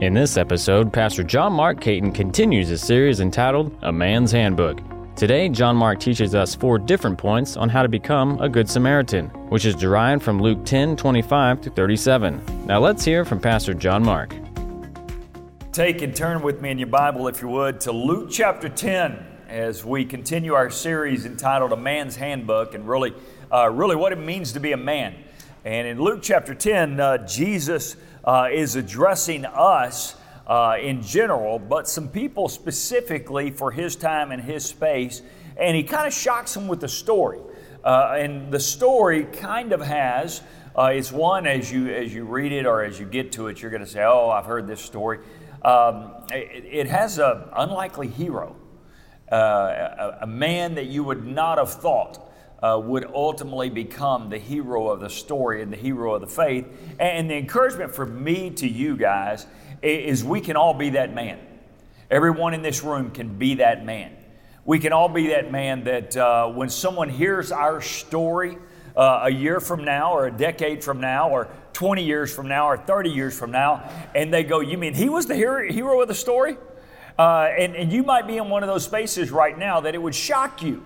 In 0.00 0.12
this 0.12 0.36
episode, 0.36 0.92
Pastor 0.92 1.22
John 1.22 1.52
Mark 1.52 1.80
Caton 1.80 2.10
continues 2.10 2.68
a 2.72 2.76
series 2.76 3.20
entitled 3.20 3.78
A 3.82 3.92
Man's 3.92 4.32
Handbook. 4.32 4.80
Today, 5.14 5.48
John 5.48 5.76
Mark 5.76 6.00
teaches 6.00 6.34
us 6.34 6.52
four 6.52 6.80
different 6.80 7.16
points 7.16 7.56
on 7.56 7.68
how 7.68 7.80
to 7.80 7.88
become 7.88 8.40
a 8.40 8.48
Good 8.48 8.68
Samaritan, 8.68 9.28
which 9.50 9.64
is 9.64 9.76
derived 9.76 10.20
from 10.20 10.42
Luke 10.42 10.64
10 10.64 10.96
25 10.96 11.60
to 11.60 11.70
37. 11.70 12.66
Now 12.66 12.80
let's 12.80 13.04
hear 13.04 13.24
from 13.24 13.38
Pastor 13.38 13.72
John 13.72 14.02
Mark. 14.02 14.34
Take 15.70 16.02
and 16.02 16.14
turn 16.14 16.42
with 16.42 16.60
me 16.60 16.72
in 16.72 16.78
your 16.78 16.88
Bible, 16.88 17.28
if 17.28 17.40
you 17.40 17.46
would, 17.50 17.78
to 17.82 17.92
Luke 17.92 18.30
chapter 18.32 18.68
10 18.68 19.24
as 19.48 19.84
we 19.84 20.04
continue 20.04 20.54
our 20.54 20.70
series 20.70 21.24
entitled 21.24 21.70
A 21.70 21.76
Man's 21.76 22.16
Handbook 22.16 22.74
and 22.74 22.88
really, 22.88 23.14
uh, 23.52 23.70
really 23.70 23.94
what 23.94 24.12
it 24.12 24.18
means 24.18 24.54
to 24.54 24.60
be 24.60 24.72
a 24.72 24.76
man. 24.76 25.14
And 25.64 25.88
in 25.88 25.98
Luke 25.98 26.20
chapter 26.20 26.54
10, 26.54 27.00
uh, 27.00 27.26
Jesus 27.26 27.96
uh, 28.22 28.48
is 28.52 28.76
addressing 28.76 29.46
us 29.46 30.14
uh, 30.46 30.76
in 30.78 31.00
general, 31.00 31.58
but 31.58 31.88
some 31.88 32.06
people 32.08 32.50
specifically 32.50 33.50
for 33.50 33.70
his 33.70 33.96
time 33.96 34.30
and 34.30 34.42
his 34.42 34.66
space. 34.66 35.22
And 35.56 35.74
he 35.74 35.82
kind 35.82 36.06
of 36.06 36.12
shocks 36.12 36.52
them 36.52 36.68
with 36.68 36.80
the 36.80 36.88
story. 36.88 37.40
Uh, 37.82 38.16
and 38.18 38.52
the 38.52 38.60
story 38.60 39.24
kind 39.24 39.72
of 39.72 39.80
has, 39.80 40.42
uh, 40.76 40.90
it's 40.92 41.10
one 41.10 41.46
as 41.46 41.72
you, 41.72 41.88
as 41.88 42.12
you 42.12 42.24
read 42.24 42.52
it 42.52 42.66
or 42.66 42.84
as 42.84 43.00
you 43.00 43.06
get 43.06 43.32
to 43.32 43.46
it, 43.46 43.62
you're 43.62 43.70
going 43.70 43.84
to 43.84 43.88
say, 43.88 44.04
Oh, 44.04 44.28
I've 44.28 44.44
heard 44.44 44.66
this 44.66 44.82
story. 44.82 45.20
Um, 45.62 46.10
it, 46.30 46.64
it, 46.66 46.86
has 46.88 47.18
an 47.18 47.42
unlikely 47.56 48.08
hero, 48.08 48.54
uh, 49.32 49.36
a, 49.36 50.18
a 50.22 50.26
man 50.26 50.74
that 50.74 50.86
you 50.86 51.04
would 51.04 51.24
not 51.24 51.56
have 51.56 51.72
thought 51.72 52.23
uh, 52.64 52.78
would 52.78 53.04
ultimately 53.12 53.68
become 53.68 54.30
the 54.30 54.38
hero 54.38 54.88
of 54.88 55.00
the 55.00 55.10
story 55.10 55.60
and 55.60 55.70
the 55.70 55.76
hero 55.76 56.14
of 56.14 56.22
the 56.22 56.26
faith. 56.26 56.66
And 56.98 57.28
the 57.28 57.34
encouragement 57.34 57.94
for 57.94 58.06
me 58.06 58.48
to 58.52 58.66
you 58.66 58.96
guys 58.96 59.46
is 59.82 60.24
we 60.24 60.40
can 60.40 60.56
all 60.56 60.72
be 60.72 60.90
that 60.90 61.14
man. 61.14 61.38
Everyone 62.10 62.54
in 62.54 62.62
this 62.62 62.82
room 62.82 63.10
can 63.10 63.36
be 63.36 63.56
that 63.56 63.84
man. 63.84 64.16
We 64.64 64.78
can 64.78 64.94
all 64.94 65.10
be 65.10 65.26
that 65.28 65.52
man 65.52 65.84
that 65.84 66.16
uh, 66.16 66.48
when 66.48 66.70
someone 66.70 67.10
hears 67.10 67.52
our 67.52 67.82
story 67.82 68.56
uh, 68.96 69.22
a 69.24 69.30
year 69.30 69.60
from 69.60 69.84
now, 69.84 70.12
or 70.12 70.26
a 70.26 70.32
decade 70.32 70.82
from 70.82 71.00
now, 71.00 71.28
or 71.28 71.48
20 71.74 72.02
years 72.02 72.34
from 72.34 72.48
now, 72.48 72.70
or 72.70 72.78
30 72.78 73.10
years 73.10 73.38
from 73.38 73.50
now, 73.50 73.90
and 74.14 74.32
they 74.32 74.44
go, 74.44 74.60
You 74.60 74.78
mean 74.78 74.94
he 74.94 75.10
was 75.10 75.26
the 75.26 75.34
hero, 75.34 75.70
hero 75.70 76.00
of 76.00 76.08
the 76.08 76.14
story? 76.14 76.56
Uh, 77.18 77.48
and, 77.58 77.76
and 77.76 77.92
you 77.92 78.04
might 78.04 78.26
be 78.26 78.38
in 78.38 78.48
one 78.48 78.62
of 78.62 78.68
those 78.68 78.84
spaces 78.84 79.30
right 79.30 79.58
now 79.58 79.80
that 79.80 79.94
it 79.94 79.98
would 79.98 80.14
shock 80.14 80.62
you 80.62 80.82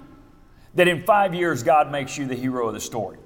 that 0.78 0.86
in 0.86 1.02
five 1.02 1.34
years 1.34 1.64
God 1.64 1.90
makes 1.90 2.16
you 2.16 2.26
the 2.26 2.36
hero 2.36 2.68
of 2.68 2.74
the 2.74 2.80
story. 2.80 3.18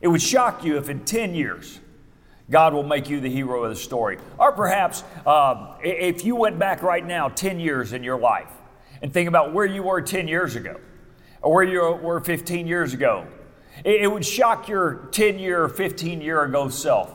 It 0.00 0.06
would 0.06 0.22
shock 0.22 0.62
you 0.62 0.76
if 0.76 0.88
in 0.88 1.04
10 1.04 1.34
years 1.34 1.80
God 2.48 2.72
will 2.72 2.84
make 2.84 3.10
you 3.10 3.18
the 3.18 3.28
hero 3.28 3.64
of 3.64 3.70
the 3.70 3.76
story. 3.76 4.16
Or 4.38 4.52
perhaps 4.52 5.02
uh, 5.26 5.74
if 5.82 6.24
you 6.24 6.36
went 6.36 6.56
back 6.56 6.84
right 6.84 7.04
now 7.04 7.28
10 7.28 7.58
years 7.58 7.92
in 7.92 8.04
your 8.04 8.16
life 8.16 8.52
and 9.02 9.12
think 9.12 9.28
about 9.28 9.52
where 9.52 9.66
you 9.66 9.82
were 9.82 10.02
10 10.02 10.28
years 10.28 10.54
ago 10.54 10.78
or 11.42 11.54
where 11.54 11.64
you 11.64 11.80
were 12.00 12.20
15 12.20 12.68
years 12.68 12.94
ago, 12.94 13.26
it, 13.84 14.02
it 14.02 14.06
would 14.06 14.24
shock 14.24 14.68
your 14.68 15.08
10 15.10 15.40
year, 15.40 15.68
15 15.68 16.20
year 16.20 16.44
ago 16.44 16.68
self 16.68 17.10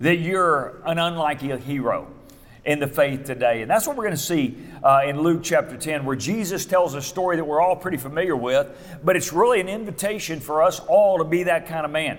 that 0.00 0.16
you're 0.16 0.82
an 0.84 0.98
unlikely 0.98 1.56
hero 1.60 2.08
in 2.64 2.78
the 2.78 2.86
faith 2.86 3.24
today. 3.24 3.62
And 3.62 3.70
that's 3.70 3.86
what 3.86 3.96
we're 3.96 4.04
going 4.04 4.16
to 4.16 4.22
see 4.22 4.56
uh, 4.82 5.02
in 5.04 5.20
Luke 5.20 5.42
chapter 5.42 5.76
10, 5.76 6.04
where 6.04 6.16
Jesus 6.16 6.64
tells 6.64 6.94
a 6.94 7.02
story 7.02 7.36
that 7.36 7.44
we're 7.44 7.60
all 7.60 7.76
pretty 7.76 7.96
familiar 7.96 8.36
with, 8.36 8.68
but 9.02 9.16
it's 9.16 9.32
really 9.32 9.60
an 9.60 9.68
invitation 9.68 10.40
for 10.40 10.62
us 10.62 10.80
all 10.80 11.18
to 11.18 11.24
be 11.24 11.44
that 11.44 11.66
kind 11.66 11.84
of 11.84 11.90
man. 11.90 12.18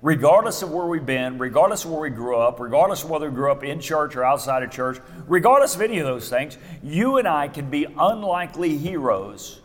Regardless 0.00 0.62
of 0.62 0.72
where 0.72 0.86
we've 0.86 1.06
been, 1.06 1.38
regardless 1.38 1.84
of 1.84 1.90
where 1.92 2.00
we 2.00 2.10
grew 2.10 2.36
up, 2.36 2.58
regardless 2.58 3.04
of 3.04 3.10
whether 3.10 3.28
we 3.28 3.34
grew 3.34 3.52
up 3.52 3.62
in 3.62 3.80
church 3.80 4.16
or 4.16 4.24
outside 4.24 4.62
of 4.64 4.70
church, 4.70 4.98
regardless 5.28 5.76
of 5.76 5.82
any 5.82 5.98
of 5.98 6.06
those 6.06 6.28
things, 6.28 6.58
you 6.82 7.18
and 7.18 7.28
I 7.28 7.46
can 7.46 7.70
be 7.70 7.84
unlikely 7.84 8.76
heroes 8.78 9.60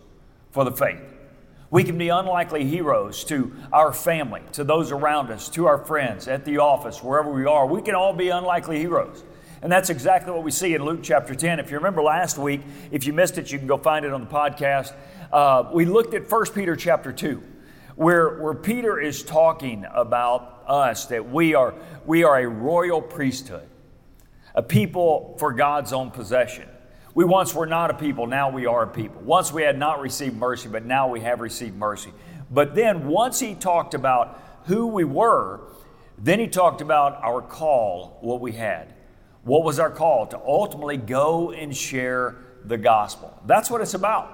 for 0.52 0.64
the 0.64 0.72
faith. 0.72 1.02
We 1.70 1.84
can 1.84 1.98
be 1.98 2.10
unlikely 2.10 2.66
heroes 2.66 3.24
to 3.26 3.52
our 3.74 3.92
family, 3.92 4.42
to 4.54 4.64
those 4.64 4.92
around 4.92 5.32
us, 5.32 5.50
to 5.50 5.66
our 5.68 5.80
friends, 5.80 6.28
at 6.28 6.46
the 6.46 6.60
office, 6.60 7.04
wherever 7.04 7.32
we 7.32 7.46
are. 7.46 7.66
We 7.66 7.82
can 7.82 7.96
all 7.96 8.14
be 8.14 8.30
unlikely 8.30 8.80
heroes. 8.80 9.24
And 9.62 9.72
that's 9.72 9.90
exactly 9.90 10.32
what 10.32 10.44
we 10.44 10.52
see 10.52 10.76
in 10.76 10.84
Luke 10.84 11.00
chapter 11.02 11.34
10. 11.34 11.60
If 11.60 11.72
you 11.72 11.78
remember 11.78 12.04
last 12.04 12.38
week, 12.38 12.62
if 12.92 13.08
you 13.08 13.14
missed 13.14 13.38
it, 13.38 13.52
you 13.52 13.58
can 13.58 13.68
go 13.68 13.78
find 13.78 14.06
it 14.06 14.14
on 14.14 14.22
the 14.22 14.28
podcast. 14.28 14.94
Uh, 15.32 15.70
we 15.74 15.86
looked 15.86 16.14
at 16.14 16.30
1 16.30 16.46
Peter 16.54 16.76
chapter 16.76 17.12
2, 17.12 17.42
where, 17.96 18.40
where 18.40 18.54
Peter 18.54 19.00
is 19.00 19.24
talking 19.24 19.86
about 19.92 20.64
us, 20.68 21.08
that 21.08 21.30
we 21.30 21.56
are, 21.56 21.74
we 22.06 22.24
are 22.24 22.40
a 22.40 22.48
royal 22.48 23.02
priesthood, 23.02 23.68
a 24.54 24.62
people 24.62 25.36
for 25.40 25.54
God's 25.54 25.92
own 25.92 26.12
possession. 26.12 26.70
We 27.16 27.26
once 27.26 27.56
were 27.56 27.66
not 27.66 27.90
a 27.90 27.96
people, 27.96 28.28
now 28.28 28.52
we 28.52 28.68
are 28.68 28.84
a 28.84 28.88
people. 28.88 29.22
Once 29.22 29.52
we 29.52 29.64
had 29.64 29.78
not 29.78 30.02
received 30.02 30.38
mercy, 30.38 30.70
but 30.70 30.86
now 30.86 31.08
we 31.08 31.22
have 31.22 31.42
received 31.42 31.76
mercy. 31.76 32.14
But 32.52 32.76
then 32.76 33.08
once 33.08 33.40
he 33.40 33.56
talked 33.56 33.96
about 33.96 34.40
who 34.66 34.86
we 34.86 35.04
were, 35.04 35.62
then 36.20 36.40
he 36.40 36.48
talked 36.48 36.82
about 36.82 37.20
our 37.24 37.42
call, 37.42 38.20
what 38.22 38.40
we 38.40 38.52
had. 38.52 38.94
What 39.48 39.64
was 39.64 39.80
our 39.80 39.90
call? 39.90 40.28
To 40.28 40.40
ultimately 40.46 40.98
go 40.98 41.52
and 41.52 41.76
share 41.76 42.36
the 42.66 42.78
gospel. 42.78 43.34
That's 43.46 43.72
what 43.72 43.80
it's 43.80 43.94
about. 43.94 44.34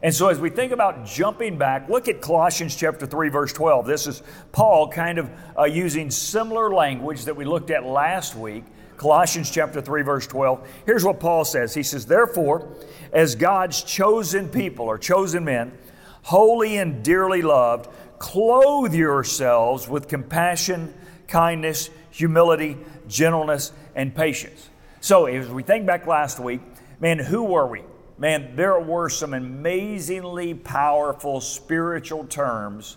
And 0.00 0.14
so, 0.14 0.28
as 0.28 0.38
we 0.38 0.48
think 0.48 0.70
about 0.70 1.04
jumping 1.04 1.58
back, 1.58 1.88
look 1.88 2.06
at 2.06 2.20
Colossians 2.20 2.76
chapter 2.76 3.04
3, 3.04 3.30
verse 3.30 3.52
12. 3.52 3.84
This 3.84 4.06
is 4.06 4.22
Paul 4.52 4.88
kind 4.88 5.18
of 5.18 5.28
uh, 5.58 5.64
using 5.64 6.08
similar 6.08 6.72
language 6.72 7.24
that 7.24 7.34
we 7.34 7.44
looked 7.44 7.72
at 7.72 7.84
last 7.84 8.36
week. 8.36 8.62
Colossians 8.96 9.50
chapter 9.50 9.80
3, 9.80 10.02
verse 10.02 10.28
12. 10.28 10.68
Here's 10.86 11.04
what 11.04 11.18
Paul 11.18 11.44
says 11.44 11.74
He 11.74 11.82
says, 11.82 12.06
Therefore, 12.06 12.76
as 13.12 13.34
God's 13.34 13.82
chosen 13.82 14.48
people 14.48 14.86
or 14.86 14.98
chosen 14.98 15.44
men, 15.44 15.76
holy 16.22 16.76
and 16.76 17.02
dearly 17.02 17.42
loved, 17.42 17.90
clothe 18.20 18.94
yourselves 18.94 19.88
with 19.88 20.06
compassion, 20.06 20.94
kindness, 21.26 21.90
humility, 22.14 22.76
gentleness, 23.08 23.72
and 23.96 24.14
patience. 24.14 24.70
So, 25.00 25.26
as 25.26 25.48
we 25.48 25.64
think 25.64 25.84
back 25.84 26.06
last 26.06 26.38
week, 26.38 26.60
man, 27.00 27.18
who 27.18 27.42
were 27.42 27.66
we? 27.66 27.82
Man, 28.16 28.54
there 28.54 28.78
were 28.78 29.08
some 29.08 29.34
amazingly 29.34 30.54
powerful 30.54 31.40
spiritual 31.40 32.24
terms 32.24 32.96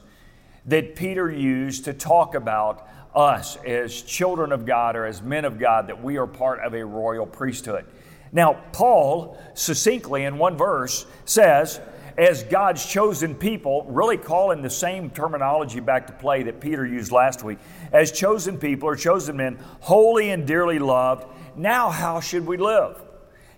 that 0.67 0.95
Peter 0.95 1.31
used 1.31 1.85
to 1.85 1.93
talk 1.93 2.35
about 2.35 2.87
us 3.15 3.55
as 3.65 4.03
children 4.03 4.51
of 4.51 4.67
God 4.67 4.95
or 4.95 5.05
as 5.05 5.23
men 5.23 5.45
of 5.45 5.57
God, 5.57 5.87
that 5.87 6.03
we 6.03 6.17
are 6.17 6.27
part 6.27 6.59
of 6.59 6.75
a 6.75 6.85
royal 6.85 7.25
priesthood. 7.25 7.85
Now, 8.31 8.61
Paul, 8.71 9.35
succinctly 9.55 10.25
in 10.25 10.37
one 10.37 10.55
verse, 10.57 11.07
says, 11.25 11.81
as 12.17 12.43
God's 12.43 12.83
chosen 12.83 13.35
people, 13.35 13.83
really 13.83 14.17
calling 14.17 14.63
the 14.63 14.69
same 14.69 15.11
terminology 15.11 15.79
back 15.79 16.07
to 16.07 16.13
play 16.13 16.43
that 16.43 16.59
Peter 16.59 16.85
used 16.85 17.11
last 17.11 17.43
week, 17.43 17.59
as 17.91 18.11
chosen 18.11 18.57
people 18.57 18.89
or 18.89 18.95
chosen 18.95 19.37
men, 19.37 19.59
holy 19.81 20.31
and 20.31 20.47
dearly 20.47 20.79
loved, 20.79 21.27
now 21.55 21.89
how 21.89 22.19
should 22.19 22.47
we 22.47 22.57
live? 22.57 23.03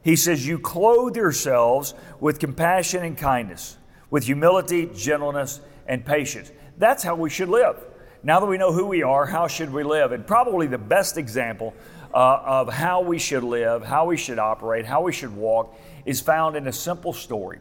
He 0.03 0.18
says, 0.18 0.46
You 0.46 0.59
clothe 0.59 1.16
yourselves 1.16 1.94
with 2.19 2.40
compassion 2.40 3.03
and 3.03 3.18
kindness, 3.18 3.78
with 4.09 4.25
humility, 4.25 4.90
gentleness, 4.94 5.62
and 5.88 6.06
patience. 6.06 6.52
That's 6.78 7.02
how 7.02 7.16
we 7.16 7.30
should 7.30 7.50
live. 7.50 7.78
Now 8.24 8.42
that 8.42 8.46
we 8.46 8.58
know 8.58 8.74
who 8.74 8.86
we 8.86 9.03
are, 9.03 9.25
how 9.25 9.48
should 9.48 9.72
we 9.72 9.84
live? 9.84 10.12
And 10.12 10.28
probably 10.28 10.68
the 10.68 10.78
best 10.78 11.18
example 11.18 11.74
uh, 12.14 12.42
of 12.44 12.74
how 12.74 13.02
we 13.02 13.19
should 13.19 13.44
live, 13.44 13.86
how 13.86 14.06
we 14.06 14.18
should 14.18 14.40
operate, 14.40 14.86
how 14.86 15.02
we 15.02 15.14
should 15.14 15.34
walk 15.34 15.78
is 16.06 16.19
found 16.19 16.58
in 16.58 16.68
a 16.68 16.74
simple 16.74 17.14
story 17.14 17.59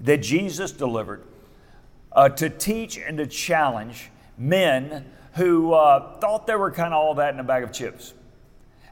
that 0.00 0.18
Jesus 0.18 0.72
delivered 0.72 1.24
uh, 2.12 2.28
to 2.30 2.48
teach 2.48 2.98
and 2.98 3.18
to 3.18 3.26
challenge 3.26 4.10
men 4.36 5.04
who 5.34 5.72
uh, 5.72 6.18
thought 6.18 6.46
they 6.46 6.56
were 6.56 6.70
kind 6.70 6.92
of 6.92 6.98
all 6.98 7.14
that 7.14 7.34
in 7.34 7.40
a 7.40 7.44
bag 7.44 7.62
of 7.62 7.72
chips. 7.72 8.14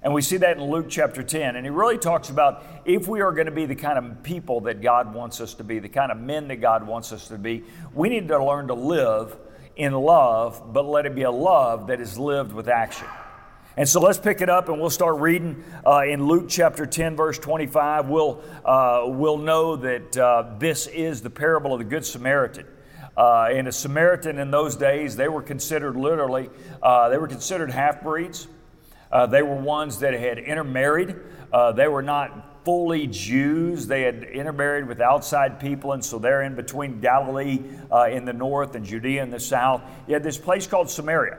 And 0.02 0.14
we 0.14 0.22
see 0.22 0.36
that 0.36 0.56
in 0.56 0.62
Luke 0.62 0.86
chapter 0.88 1.22
10. 1.22 1.56
And 1.56 1.66
he 1.66 1.70
really 1.70 1.98
talks 1.98 2.30
about 2.30 2.64
if 2.84 3.08
we 3.08 3.22
are 3.22 3.32
going 3.32 3.46
to 3.46 3.52
be 3.52 3.66
the 3.66 3.75
kind 3.75 3.98
of 3.98 4.22
people 4.22 4.60
that 4.62 4.80
God 4.80 5.12
wants 5.12 5.40
us 5.40 5.54
to 5.54 5.64
be, 5.64 5.80
the 5.80 5.88
kind 5.88 6.12
of 6.12 6.19
men 6.19 6.46
that 6.48 6.56
God 6.56 6.86
wants 6.86 7.12
us 7.12 7.28
to 7.28 7.38
be, 7.38 7.64
we 7.92 8.08
need 8.08 8.28
to 8.28 8.44
learn 8.44 8.69
to 8.69 8.75
live 8.75 9.36
in 9.75 9.92
love, 9.92 10.72
but 10.72 10.86
let 10.86 11.06
it 11.06 11.14
be 11.14 11.22
a 11.22 11.30
love 11.30 11.88
that 11.88 12.00
is 12.00 12.19
lived 12.19 12.52
with 12.52 12.69
action. 12.69 13.08
And 13.78 13.87
so 13.87 14.00
let's 14.00 14.19
pick 14.19 14.40
it 14.40 14.49
up 14.49 14.70
and 14.70 14.81
we'll 14.81 14.88
start 14.88 15.17
reading 15.17 15.62
uh, 15.87 16.00
in 16.06 16.26
Luke 16.26 16.46
chapter 16.49 16.87
10, 16.87 17.14
verse 17.14 17.38
25. 17.38 18.08
We'll, 18.08 18.43
uh, 18.64 19.02
we'll 19.05 19.37
know 19.37 19.76
that 19.76 20.17
uh, 20.17 20.55
this 20.58 20.87
is 20.87 21.20
the 21.20 21.28
parable 21.28 21.75
of 21.75 21.81
the 21.81 21.84
Good 21.84 22.06
Samaritan. 22.06 22.67
Uh, 23.19 23.49
and 23.52 23.69
a 23.69 23.73
Samaritan 23.73 24.38
in 24.38 24.50
those 24.50 24.76
days, 24.76 25.14
they 25.14 25.28
were 25.28 25.43
considered 25.43 25.94
literally, 25.94 26.49
uh, 26.82 27.11
they 27.11 27.19
were 27.19 27.28
considered 27.28 27.70
half 27.70 28.02
breeds. 28.02 28.49
Uh, 29.12 29.26
they 29.26 29.43
were 29.43 29.55
ones 29.55 29.99
that 29.99 30.14
had 30.14 30.38
intermarried. 30.38 31.14
they 31.75 31.88
were 31.88 32.02
not 32.02 32.64
fully 32.64 33.06
Jews. 33.06 33.87
They 33.87 34.02
had 34.02 34.25
intermarried 34.25 34.88
with 34.88 35.02
outside 35.02 35.61
people, 35.61 35.93
and 35.93 36.02
so 36.02 36.19
they're 36.19 36.43
in 36.43 36.55
between 36.55 37.00
Galilee 37.00 37.61
in 38.11 38.25
the 38.25 38.32
north 38.32 38.75
and 38.75 38.87
Judea 38.87 39.23
in 39.23 39.31
the 39.31 39.38
south. 39.38 39.82
You 40.08 40.14
had 40.14 40.23
this 40.23 40.38
place 40.38 40.67
called 40.67 40.88
Samaria. 40.88 41.38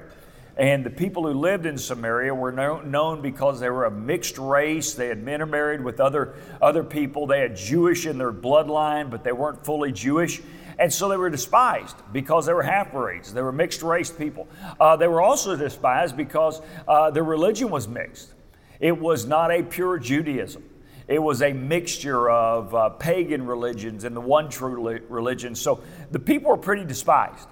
And 0.57 0.83
the 0.83 0.89
people 0.89 1.27
who 1.27 1.33
lived 1.33 1.67
in 1.67 1.77
Samaria 1.77 2.33
were 2.33 2.51
known 2.51 3.21
because 3.21 3.59
they 3.59 3.69
were 3.69 3.85
a 3.85 3.91
mixed 3.91 4.39
race. 4.39 4.95
They 4.95 5.07
had 5.07 5.19
intermarried 5.19 5.83
with 5.83 5.99
other, 5.99 6.33
other 6.59 6.83
people. 6.83 7.27
They 7.27 7.41
had 7.41 7.55
Jewish 7.55 8.07
in 8.07 8.17
their 8.17 8.33
bloodline, 8.33 9.11
but 9.11 9.23
they 9.23 9.31
weren't 9.31 9.63
fully 9.63 9.91
Jewish. 9.91 10.41
And 10.79 10.91
so 10.91 11.09
they 11.09 11.17
were 11.17 11.29
despised 11.29 11.95
because 12.11 12.47
they 12.47 12.53
were 12.53 12.63
half 12.63 12.91
breeds. 12.91 13.31
They 13.33 13.41
were 13.41 13.51
mixed 13.51 13.83
race 13.83 14.09
people. 14.09 14.47
Uh, 14.79 14.95
they 14.95 15.07
were 15.07 15.21
also 15.21 15.55
despised 15.55 16.17
because 16.17 16.59
uh, 16.87 17.11
their 17.11 17.23
religion 17.23 17.69
was 17.69 17.87
mixed. 17.87 18.33
It 18.79 18.97
was 18.97 19.27
not 19.27 19.51
a 19.51 19.61
pure 19.61 19.99
Judaism. 19.99 20.63
It 21.07 21.19
was 21.19 21.41
a 21.41 21.53
mixture 21.53 22.29
of 22.29 22.73
uh, 22.73 22.89
pagan 22.89 23.45
religions 23.45 24.03
and 24.03 24.15
the 24.15 24.21
one 24.21 24.49
true 24.49 24.99
religion. 25.07 25.55
So 25.55 25.81
the 26.11 26.19
people 26.19 26.49
were 26.49 26.57
pretty 26.57 26.83
despised. 26.83 27.47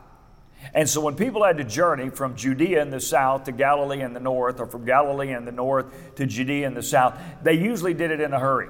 And 0.74 0.90
so 0.90 1.02
when 1.02 1.16
people 1.16 1.44
had 1.44 1.58
to 1.58 1.64
journey 1.64 2.10
from 2.10 2.36
Judea 2.36 2.82
in 2.82 2.90
the 2.90 3.00
south 3.00 3.46
to 3.46 3.52
Galilee 3.52 4.02
in 4.02 4.14
the 4.14 4.20
north, 4.20 4.60
or 4.60 4.66
from 4.66 4.86
Galilee 4.86 5.34
in 5.34 5.46
the 5.46 5.52
north 5.52 6.16
to 6.16 6.26
Judea 6.26 6.68
in 6.68 6.74
the 6.74 6.84
south, 6.84 7.20
they 7.44 7.54
usually 7.54 7.94
did 7.94 8.12
it 8.12 8.20
in 8.20 8.34
a 8.34 8.40
hurry. 8.40 8.70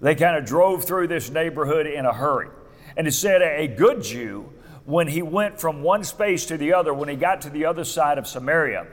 They 0.00 0.14
kind 0.14 0.36
of 0.36 0.44
drove 0.44 0.84
through 0.84 1.08
this 1.08 1.30
neighborhood 1.30 1.86
in 1.86 2.04
a 2.04 2.12
hurry. 2.12 2.48
And 2.96 3.06
it 3.06 3.12
said 3.12 3.42
a 3.42 3.68
good 3.68 4.02
Jew, 4.02 4.52
when 4.84 5.08
he 5.08 5.22
went 5.22 5.60
from 5.60 5.82
one 5.82 6.04
space 6.04 6.46
to 6.46 6.58
the 6.58 6.74
other, 6.74 6.92
when 6.92 7.08
he 7.08 7.16
got 7.16 7.42
to 7.42 7.50
the 7.50 7.64
other 7.64 7.84
side 7.84 8.18
of 8.18 8.26
Samaria, 8.26 8.86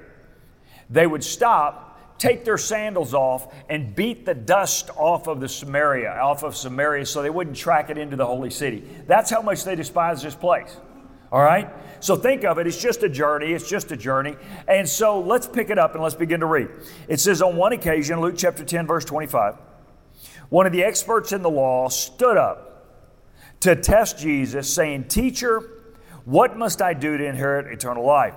they 0.89 1.06
would 1.06 1.23
stop 1.23 1.91
take 2.21 2.45
their 2.45 2.57
sandals 2.57 3.15
off 3.15 3.51
and 3.68 3.95
beat 3.95 4.27
the 4.27 4.35
dust 4.35 4.91
off 4.95 5.27
of 5.27 5.39
the 5.39 5.50
Samaria, 5.50 6.12
off 6.12 6.44
of 6.44 6.56
Samaria, 6.56 7.03
so 7.07 7.23
they 7.23 7.31
wouldn't 7.31 7.57
track 7.57 7.89
it 7.89 7.97
into 7.97 8.15
the 8.15 8.25
holy 8.25 8.51
city. 8.51 8.88
That's 9.07 9.31
how 9.31 9.41
much 9.41 9.63
they 9.63 9.75
despised 9.75 10.23
this 10.23 10.35
place. 10.35 10.77
All 11.31 11.42
right? 11.42 11.69
So 12.01 12.16
think 12.16 12.44
of 12.44 12.57
it, 12.57 12.68
it's 12.68 12.81
just 12.81 13.04
a 13.04 13.10
journey, 13.10 13.54
it's 13.54 13.69
just 13.69 13.92
a 13.92 13.98
journey. 13.98 14.36
And 14.68 14.89
so 14.89 15.22
let's 15.22 15.48
pick 15.48 15.69
it 15.69 15.78
up 15.78 15.94
and 15.94 16.04
let's 16.04 16.16
begin 16.16 16.39
to 16.42 16.45
read. 16.45 16.69
It 17.07 17.19
says, 17.19 17.42
On 17.42 17.56
one 17.56 17.74
occasion, 17.74 18.19
Luke 18.19 18.36
chapter 18.38 18.63
10, 18.66 18.88
verse 18.88 19.06
25, 19.06 19.56
one 20.50 20.66
of 20.66 20.72
the 20.72 20.83
experts 20.83 21.31
in 21.31 21.42
the 21.42 21.50
law 21.50 21.88
stood 21.89 22.38
up 22.38 22.68
to 23.62 23.75
test 23.75 24.18
Jesus, 24.18 24.74
saying, 24.74 25.06
Teacher, 25.06 25.69
what 26.25 26.57
must 26.57 26.81
I 26.81 26.94
do 26.94 27.18
to 27.18 27.25
inherit 27.25 27.72
eternal 27.72 28.06
life? 28.06 28.36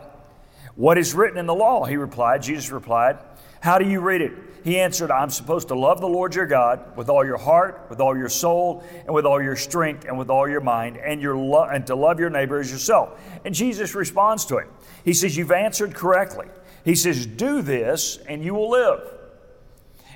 What 0.76 0.98
is 0.98 1.14
written 1.14 1.38
in 1.38 1.46
the 1.46 1.54
law? 1.54 1.84
He 1.84 1.96
replied. 1.96 2.42
Jesus 2.42 2.70
replied, 2.70 3.18
how 3.64 3.78
do 3.78 3.88
you 3.88 4.00
read 4.00 4.20
it? 4.20 4.32
He 4.62 4.78
answered, 4.78 5.10
I'm 5.10 5.30
supposed 5.30 5.68
to 5.68 5.74
love 5.74 5.98
the 5.98 6.06
Lord 6.06 6.34
your 6.34 6.44
God 6.44 6.98
with 6.98 7.08
all 7.08 7.24
your 7.24 7.38
heart, 7.38 7.86
with 7.88 7.98
all 7.98 8.14
your 8.14 8.28
soul, 8.28 8.84
and 9.06 9.14
with 9.14 9.24
all 9.24 9.42
your 9.42 9.56
strength, 9.56 10.04
and 10.04 10.18
with 10.18 10.28
all 10.28 10.46
your 10.46 10.60
mind, 10.60 10.98
and, 10.98 11.18
your 11.18 11.34
lo- 11.34 11.64
and 11.64 11.86
to 11.86 11.94
love 11.94 12.20
your 12.20 12.28
neighbor 12.28 12.60
as 12.60 12.70
yourself. 12.70 13.18
And 13.42 13.54
Jesus 13.54 13.94
responds 13.94 14.44
to 14.46 14.58
him. 14.58 14.68
He 15.02 15.14
says, 15.14 15.34
You've 15.34 15.50
answered 15.50 15.94
correctly. 15.94 16.48
He 16.84 16.94
says, 16.94 17.24
Do 17.24 17.62
this, 17.62 18.18
and 18.28 18.44
you 18.44 18.52
will 18.52 18.68
live. 18.68 19.00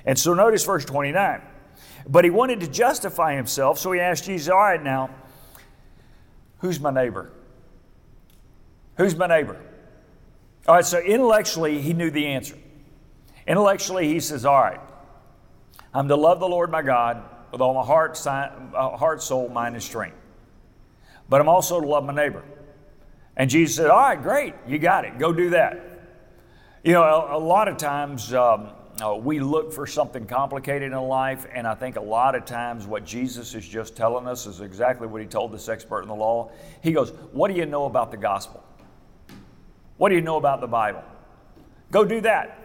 And 0.05 0.19
so 0.19 0.35
notice 0.35 0.63
verse 0.63 0.85
29. 0.85 1.41
But 2.07 2.25
he 2.25 2.29
wanted 2.29 2.59
to 2.59 2.67
justify 2.67 3.35
himself, 3.35 3.79
so 3.79 3.91
he 3.93 3.99
asked 3.99 4.25
Jesus, 4.25 4.47
All 4.49 4.59
right, 4.59 4.83
now, 4.83 5.09
who's 6.59 6.79
my 6.79 6.91
neighbor? 6.91 7.31
Who's 8.97 9.15
my 9.15 9.25
neighbor? 9.25 9.59
All 10.67 10.75
right, 10.75 10.85
so 10.85 10.99
intellectually, 10.99 11.81
he 11.81 11.93
knew 11.93 12.11
the 12.11 12.27
answer. 12.27 12.55
Intellectually, 13.47 14.07
he 14.07 14.19
says, 14.19 14.45
All 14.45 14.61
right, 14.61 14.79
I'm 15.93 16.07
to 16.07 16.15
love 16.15 16.39
the 16.39 16.47
Lord 16.47 16.71
my 16.71 16.81
God 16.81 17.23
with 17.51 17.61
all 17.61 17.73
my 17.73 17.85
heart, 17.85 18.19
uh, 18.27 18.97
heart 18.97 19.21
soul, 19.21 19.49
mind, 19.49 19.75
and 19.75 19.83
strength. 19.83 20.17
But 21.27 21.41
I'm 21.41 21.49
also 21.49 21.79
to 21.79 21.87
love 21.87 22.03
my 22.03 22.13
neighbor. 22.13 22.43
And 23.35 23.49
Jesus 23.49 23.75
said, 23.75 23.87
All 23.87 23.99
right, 23.99 24.21
great, 24.21 24.53
you 24.67 24.79
got 24.79 25.05
it. 25.05 25.17
Go 25.17 25.31
do 25.33 25.51
that. 25.51 25.85
You 26.83 26.93
know, 26.93 27.03
a, 27.03 27.37
a 27.37 27.39
lot 27.39 27.67
of 27.67 27.77
times 27.77 28.33
um, 28.33 28.69
uh, 29.01 29.15
we 29.15 29.39
look 29.39 29.71
for 29.71 29.87
something 29.87 30.25
complicated 30.25 30.91
in 30.91 30.97
life, 30.97 31.45
and 31.53 31.65
I 31.67 31.75
think 31.75 31.95
a 31.95 32.01
lot 32.01 32.35
of 32.35 32.45
times 32.45 32.85
what 32.85 33.05
Jesus 33.05 33.55
is 33.55 33.67
just 33.67 33.95
telling 33.95 34.27
us 34.27 34.45
is 34.45 34.61
exactly 34.61 35.07
what 35.07 35.21
he 35.21 35.27
told 35.27 35.53
this 35.53 35.69
expert 35.69 36.01
in 36.01 36.07
the 36.07 36.15
law. 36.15 36.51
He 36.81 36.91
goes, 36.91 37.11
What 37.31 37.49
do 37.49 37.55
you 37.55 37.65
know 37.65 37.85
about 37.85 38.11
the 38.11 38.17
gospel? 38.17 38.63
What 39.97 40.09
do 40.09 40.15
you 40.15 40.21
know 40.21 40.37
about 40.37 40.61
the 40.61 40.67
Bible? 40.67 41.03
Go 41.91 42.05
do 42.05 42.21
that. 42.21 42.58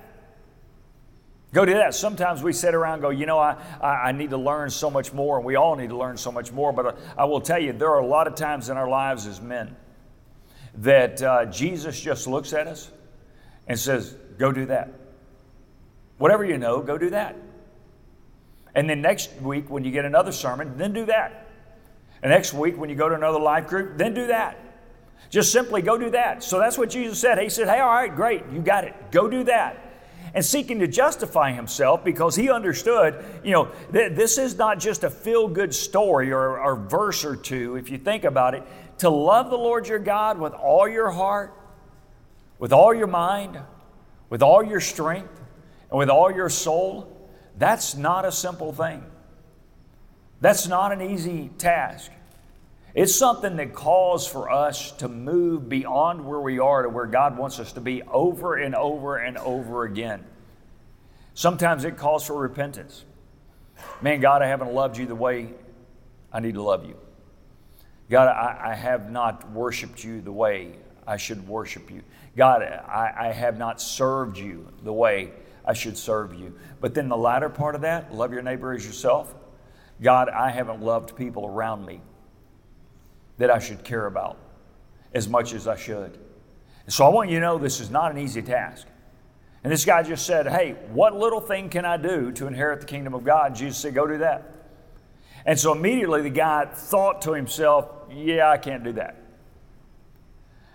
Go 1.54 1.64
do 1.64 1.74
that. 1.74 1.94
Sometimes 1.94 2.42
we 2.42 2.52
sit 2.52 2.74
around 2.74 3.00
go, 3.00 3.10
you 3.10 3.26
know, 3.26 3.38
I, 3.38 3.56
I, 3.80 4.10
need 4.10 4.30
to 4.30 4.36
learn 4.36 4.70
so 4.70 4.90
much 4.90 5.12
more, 5.12 5.36
and 5.36 5.46
we 5.46 5.54
all 5.54 5.76
need 5.76 5.90
to 5.90 5.96
learn 5.96 6.16
so 6.16 6.32
much 6.32 6.50
more. 6.50 6.72
But 6.72 6.98
I 7.16 7.26
will 7.26 7.40
tell 7.40 7.60
you, 7.60 7.72
there 7.72 7.90
are 7.90 8.00
a 8.00 8.06
lot 8.06 8.26
of 8.26 8.34
times 8.34 8.70
in 8.70 8.76
our 8.76 8.88
lives 8.88 9.24
as 9.28 9.40
men 9.40 9.76
that 10.78 11.22
uh, 11.22 11.44
Jesus 11.46 12.00
just 12.00 12.26
looks 12.26 12.52
at 12.52 12.66
us 12.66 12.90
and 13.68 13.78
says, 13.78 14.16
go 14.36 14.50
do 14.50 14.66
that. 14.66 14.94
Whatever 16.18 16.44
you 16.44 16.58
know, 16.58 16.80
go 16.80 16.98
do 16.98 17.10
that. 17.10 17.36
And 18.74 18.90
then 18.90 19.00
next 19.00 19.32
week, 19.40 19.70
when 19.70 19.84
you 19.84 19.92
get 19.92 20.04
another 20.04 20.32
sermon, 20.32 20.76
then 20.76 20.92
do 20.92 21.06
that. 21.06 21.46
And 22.20 22.32
next 22.32 22.52
week, 22.52 22.76
when 22.76 22.90
you 22.90 22.96
go 22.96 23.08
to 23.08 23.14
another 23.14 23.38
life 23.38 23.68
group, 23.68 23.96
then 23.96 24.12
do 24.12 24.26
that. 24.26 24.58
Just 25.30 25.52
simply 25.52 25.82
go 25.82 25.96
do 25.98 26.10
that. 26.10 26.42
So 26.42 26.58
that's 26.58 26.76
what 26.76 26.90
Jesus 26.90 27.20
said. 27.20 27.38
He 27.38 27.48
said, 27.48 27.68
Hey, 27.68 27.78
all 27.78 27.90
right, 27.90 28.14
great, 28.14 28.42
you 28.52 28.58
got 28.58 28.82
it. 28.82 29.12
Go 29.12 29.28
do 29.28 29.44
that 29.44 29.83
and 30.34 30.44
seeking 30.44 30.80
to 30.80 30.88
justify 30.88 31.52
himself 31.52 32.04
because 32.04 32.34
he 32.34 32.50
understood, 32.50 33.24
you 33.44 33.52
know, 33.52 33.70
th- 33.92 34.12
this 34.14 34.36
is 34.36 34.58
not 34.58 34.80
just 34.80 35.04
a 35.04 35.10
feel 35.10 35.46
good 35.46 35.72
story 35.72 36.32
or, 36.32 36.58
or 36.58 36.74
verse 36.74 37.24
or 37.24 37.36
two, 37.36 37.76
if 37.76 37.88
you 37.88 37.98
think 37.98 38.24
about 38.24 38.54
it. 38.54 38.64
To 38.98 39.08
love 39.08 39.50
the 39.50 39.56
Lord 39.56 39.86
your 39.86 40.00
God 40.00 40.38
with 40.38 40.52
all 40.52 40.88
your 40.88 41.10
heart, 41.10 41.54
with 42.58 42.72
all 42.72 42.92
your 42.92 43.06
mind, 43.06 43.60
with 44.28 44.42
all 44.42 44.62
your 44.62 44.80
strength, 44.80 45.40
and 45.90 45.98
with 45.98 46.10
all 46.10 46.32
your 46.32 46.48
soul, 46.48 47.30
that's 47.56 47.94
not 47.94 48.24
a 48.24 48.32
simple 48.32 48.72
thing. 48.72 49.04
That's 50.40 50.66
not 50.66 50.92
an 50.92 51.00
easy 51.00 51.50
task. 51.58 52.10
It's 52.94 53.12
something 53.12 53.56
that 53.56 53.74
calls 53.74 54.24
for 54.24 54.48
us 54.48 54.92
to 54.92 55.08
move 55.08 55.68
beyond 55.68 56.24
where 56.24 56.40
we 56.40 56.60
are 56.60 56.82
to 56.84 56.88
where 56.88 57.06
God 57.06 57.36
wants 57.36 57.58
us 57.58 57.72
to 57.72 57.80
be 57.80 58.02
over 58.04 58.54
and 58.54 58.72
over 58.74 59.16
and 59.16 59.36
over 59.38 59.82
again. 59.82 60.24
Sometimes 61.34 61.84
it 61.84 61.96
calls 61.96 62.24
for 62.24 62.34
repentance. 62.34 63.04
Man, 64.00 64.20
God, 64.20 64.42
I 64.42 64.46
haven't 64.46 64.72
loved 64.72 64.96
you 64.96 65.06
the 65.06 65.14
way 65.16 65.48
I 66.32 66.38
need 66.38 66.54
to 66.54 66.62
love 66.62 66.86
you. 66.86 66.96
God, 68.08 68.28
I, 68.28 68.70
I 68.70 68.74
have 68.74 69.10
not 69.10 69.50
worshiped 69.50 70.04
you 70.04 70.20
the 70.20 70.32
way 70.32 70.76
I 71.04 71.16
should 71.16 71.48
worship 71.48 71.90
you. 71.90 72.02
God, 72.36 72.62
I, 72.62 73.12
I 73.18 73.32
have 73.32 73.58
not 73.58 73.80
served 73.80 74.38
you 74.38 74.68
the 74.84 74.92
way 74.92 75.32
I 75.64 75.72
should 75.72 75.98
serve 75.98 76.32
you. 76.32 76.54
But 76.80 76.94
then 76.94 77.08
the 77.08 77.16
latter 77.16 77.48
part 77.48 77.74
of 77.74 77.80
that, 77.80 78.14
love 78.14 78.32
your 78.32 78.42
neighbor 78.42 78.72
as 78.72 78.86
yourself. 78.86 79.34
God, 80.00 80.28
I 80.28 80.50
haven't 80.50 80.80
loved 80.80 81.16
people 81.16 81.46
around 81.46 81.84
me 81.84 82.00
that 83.38 83.50
I 83.50 83.58
should 83.58 83.84
care 83.84 84.06
about 84.06 84.38
as 85.12 85.28
much 85.28 85.52
as 85.54 85.66
I 85.68 85.76
should. 85.76 86.18
So 86.88 87.04
I 87.04 87.08
want 87.08 87.30
you 87.30 87.36
to 87.36 87.40
know 87.40 87.58
this 87.58 87.80
is 87.80 87.90
not 87.90 88.10
an 88.12 88.18
easy 88.18 88.42
task. 88.42 88.86
And 89.62 89.72
this 89.72 89.84
guy 89.84 90.02
just 90.02 90.26
said, 90.26 90.46
Hey, 90.46 90.76
what 90.92 91.16
little 91.16 91.40
thing 91.40 91.70
can 91.70 91.84
I 91.84 91.96
do 91.96 92.30
to 92.32 92.46
inherit 92.46 92.80
the 92.80 92.86
kingdom 92.86 93.14
of 93.14 93.24
God? 93.24 93.48
And 93.48 93.56
Jesus 93.56 93.78
said, 93.78 93.94
Go 93.94 94.06
do 94.06 94.18
that. 94.18 94.50
And 95.46 95.58
so 95.58 95.72
immediately 95.72 96.22
the 96.22 96.30
guy 96.30 96.66
thought 96.66 97.22
to 97.22 97.32
himself, 97.32 97.88
Yeah, 98.10 98.50
I 98.50 98.58
can't 98.58 98.84
do 98.84 98.92
that. 98.92 99.16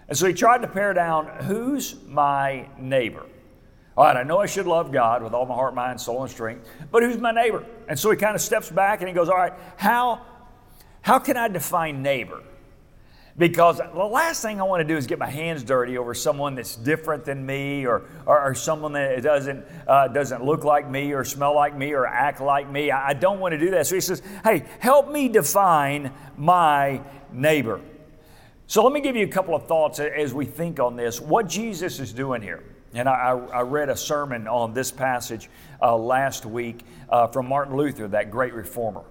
And 0.08 0.18
so 0.18 0.25
he 0.25 0.34
tried 0.34 0.63
to 0.63 0.68
pare 0.68 0.94
down 0.94 1.28
who's 1.44 1.96
my 2.08 2.68
neighbor? 2.80 3.25
All 3.96 4.06
right, 4.06 4.18
I 4.18 4.24
know 4.24 4.39
I 4.39 4.48
should 4.48 4.66
love 4.66 4.92
God 4.92 5.22
with 5.22 5.34
all 5.34 5.46
my 5.46 5.54
heart, 5.54 5.75
mind, 5.75 6.01
soul, 6.01 6.24
and 6.24 6.32
strength, 6.32 6.68
but 6.89 7.04
who's 7.04 7.18
my 7.18 7.32
neighbor? 7.32 7.66
And 7.88 8.00
so 8.00 8.10
he 8.10 8.18
kind 8.18 8.34
of 8.34 8.42
steps 8.42 8.72
back 8.72 9.01
and 9.01 9.08
he 9.08 9.13
goes, 9.13 9.30
All 9.30 9.38
right, 9.38 9.54
how, 9.78 10.25
how 11.01 11.20
can 11.20 11.38
I 11.38 11.48
define 11.48 12.01
neighbor? 12.01 12.42
Because 13.38 13.77
the 13.77 14.05
last 14.05 14.41
thing 14.41 14.59
I 14.59 14.63
want 14.63 14.81
to 14.81 14.88
do 14.88 14.98
is 14.98 15.07
get 15.07 15.19
my 15.19 15.29
hands 15.29 15.63
dirty 15.63 15.98
over 15.98 16.13
someone 16.13 16.55
that's 16.55 16.75
different 16.75 17.25
than 17.25 17.45
me 17.45 17.86
or, 17.86 18.03
or, 18.25 18.41
or 18.41 18.55
someone 18.55 18.93
that 18.93 19.21
doesn't, 19.24 19.65
uh, 19.88 20.07
doesn't 20.09 20.43
look 20.43 20.63
like 20.63 20.89
me 20.89 21.13
or 21.13 21.24
smell 21.24 21.55
like 21.55 21.75
me 21.75 21.93
or 21.93 22.05
act 22.05 22.41
like 22.41 22.69
me. 22.69 22.91
I, 22.91 23.09
I 23.09 23.13
don't 23.13 23.39
want 23.39 23.53
to 23.53 23.57
do 23.57 23.71
that. 23.71 23.88
So 23.88 23.95
he 23.95 24.01
says, 24.01 24.21
Hey, 24.43 24.65
help 24.79 25.12
me 25.12 25.29
define 25.29 26.12
my 26.38 27.01
neighbor. 27.31 27.81
So 28.67 28.83
let 28.83 28.93
me 28.93 29.01
give 29.01 29.15
you 29.15 29.25
a 29.25 29.29
couple 29.29 29.55
of 29.55 29.67
thoughts 29.67 30.00
as 30.00 30.33
we 30.33 30.45
think 30.45 30.79
on 30.79 30.95
this. 30.95 31.19
What 31.19 31.48
Jesus 31.48 32.00
is 32.00 32.13
doing 32.13 32.41
here. 32.41 32.63
And 32.93 33.07
I, 33.07 33.31
I 33.31 33.62
read 33.62 33.89
a 33.89 33.95
sermon 33.95 34.48
on 34.48 34.74
this 34.74 34.91
passage 34.91 35.50
uh, 35.81 35.95
last 35.95 36.45
week 36.45 36.83
uh, 37.09 37.27
from 37.27 37.48
Martin 37.48 37.75
Luther, 37.75 38.07
that 38.09 38.31
great 38.31 38.53
reformer. 38.53 39.03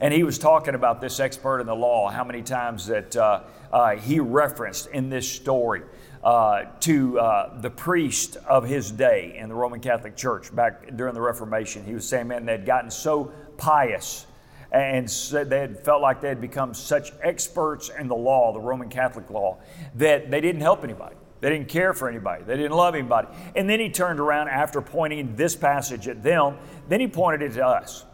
And 0.00 0.14
he 0.14 0.22
was 0.22 0.38
talking 0.38 0.74
about 0.74 1.00
this 1.00 1.20
expert 1.20 1.60
in 1.60 1.66
the 1.66 1.74
law, 1.74 2.08
how 2.08 2.24
many 2.24 2.42
times 2.42 2.86
that 2.86 3.14
uh, 3.16 3.42
uh, 3.72 3.96
he 3.96 4.18
referenced 4.18 4.88
in 4.88 5.10
this 5.10 5.30
story 5.30 5.82
uh, 6.24 6.64
to 6.80 7.20
uh, 7.20 7.60
the 7.60 7.70
priest 7.70 8.36
of 8.48 8.64
his 8.64 8.90
day 8.90 9.36
in 9.38 9.48
the 9.48 9.54
Roman 9.54 9.80
Catholic 9.80 10.16
Church 10.16 10.54
back 10.54 10.96
during 10.96 11.14
the 11.14 11.20
Reformation. 11.20 11.84
He 11.84 11.94
was 11.94 12.08
saying, 12.08 12.28
man, 12.28 12.46
they'd 12.46 12.64
gotten 12.66 12.90
so 12.90 13.32
pious 13.56 14.26
and 14.72 15.08
they 15.08 15.58
had 15.58 15.84
felt 15.84 16.00
like 16.00 16.20
they 16.20 16.28
had 16.28 16.40
become 16.40 16.74
such 16.74 17.12
experts 17.22 17.90
in 17.98 18.06
the 18.06 18.14
law, 18.14 18.52
the 18.52 18.60
Roman 18.60 18.88
Catholic 18.88 19.28
law, 19.28 19.58
that 19.96 20.30
they 20.30 20.40
didn't 20.40 20.60
help 20.60 20.84
anybody. 20.84 21.16
They 21.40 21.48
didn't 21.50 21.68
care 21.68 21.92
for 21.92 22.08
anybody. 22.08 22.44
They 22.44 22.56
didn't 22.56 22.76
love 22.76 22.94
anybody. 22.94 23.28
And 23.56 23.68
then 23.68 23.80
he 23.80 23.90
turned 23.90 24.20
around 24.20 24.48
after 24.48 24.80
pointing 24.80 25.34
this 25.36 25.56
passage 25.56 26.06
at 26.06 26.22
them. 26.22 26.56
Then 26.88 27.00
he 27.00 27.08
pointed 27.08 27.50
it 27.50 27.54
to 27.54 27.66
us. 27.66 28.04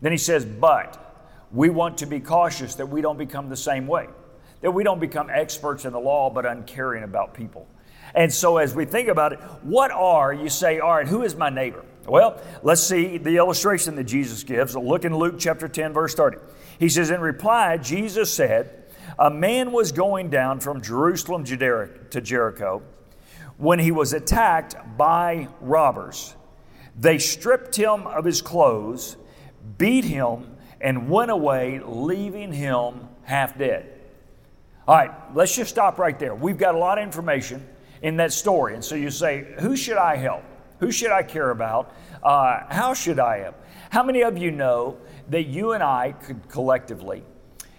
Then 0.00 0.12
he 0.12 0.18
says, 0.18 0.44
But 0.44 1.07
we 1.52 1.70
want 1.70 1.98
to 1.98 2.06
be 2.06 2.20
cautious 2.20 2.74
that 2.76 2.88
we 2.88 3.00
don't 3.00 3.18
become 3.18 3.48
the 3.48 3.56
same 3.56 3.86
way, 3.86 4.08
that 4.60 4.70
we 4.70 4.84
don't 4.84 5.00
become 5.00 5.30
experts 5.30 5.84
in 5.84 5.92
the 5.92 6.00
law 6.00 6.30
but 6.30 6.44
uncaring 6.46 7.04
about 7.04 7.34
people. 7.34 7.66
And 8.14 8.32
so, 8.32 8.56
as 8.56 8.74
we 8.74 8.84
think 8.84 9.08
about 9.08 9.34
it, 9.34 9.40
what 9.62 9.90
are, 9.90 10.32
you 10.32 10.48
say, 10.48 10.78
all 10.78 10.94
right, 10.96 11.06
who 11.06 11.22
is 11.22 11.36
my 11.36 11.50
neighbor? 11.50 11.84
Well, 12.06 12.40
let's 12.62 12.82
see 12.82 13.18
the 13.18 13.36
illustration 13.36 13.94
that 13.96 14.04
Jesus 14.04 14.42
gives. 14.44 14.74
Look 14.74 15.04
in 15.04 15.14
Luke 15.14 15.36
chapter 15.38 15.68
10, 15.68 15.92
verse 15.92 16.14
30. 16.14 16.38
He 16.78 16.88
says, 16.88 17.10
In 17.10 17.20
reply, 17.20 17.76
Jesus 17.76 18.32
said, 18.32 18.86
A 19.18 19.30
man 19.30 19.72
was 19.72 19.92
going 19.92 20.30
down 20.30 20.60
from 20.60 20.80
Jerusalem 20.80 21.44
to 21.44 22.20
Jericho 22.20 22.82
when 23.58 23.78
he 23.78 23.90
was 23.90 24.12
attacked 24.12 24.76
by 24.96 25.48
robbers. 25.60 26.34
They 26.96 27.18
stripped 27.18 27.76
him 27.76 28.06
of 28.06 28.24
his 28.24 28.40
clothes, 28.40 29.16
beat 29.76 30.04
him, 30.04 30.56
and 30.80 31.08
went 31.08 31.30
away, 31.30 31.80
leaving 31.84 32.52
him 32.52 33.08
half 33.22 33.58
dead. 33.58 33.92
All 34.86 34.96
right, 34.96 35.10
let's 35.34 35.54
just 35.54 35.70
stop 35.70 35.98
right 35.98 36.18
there. 36.18 36.34
We've 36.34 36.56
got 36.56 36.74
a 36.74 36.78
lot 36.78 36.98
of 36.98 37.04
information 37.04 37.66
in 38.02 38.16
that 38.16 38.32
story. 38.32 38.74
And 38.74 38.84
so 38.84 38.94
you 38.94 39.10
say, 39.10 39.54
Who 39.60 39.76
should 39.76 39.98
I 39.98 40.16
help? 40.16 40.42
Who 40.80 40.92
should 40.92 41.10
I 41.10 41.22
care 41.22 41.50
about? 41.50 41.94
Uh, 42.22 42.60
how 42.68 42.94
should 42.94 43.18
I 43.18 43.38
help? 43.38 43.56
How 43.90 44.02
many 44.02 44.22
of 44.22 44.38
you 44.38 44.50
know 44.50 44.98
that 45.28 45.44
you 45.44 45.72
and 45.72 45.82
I 45.82 46.12
could 46.12 46.48
collectively 46.48 47.22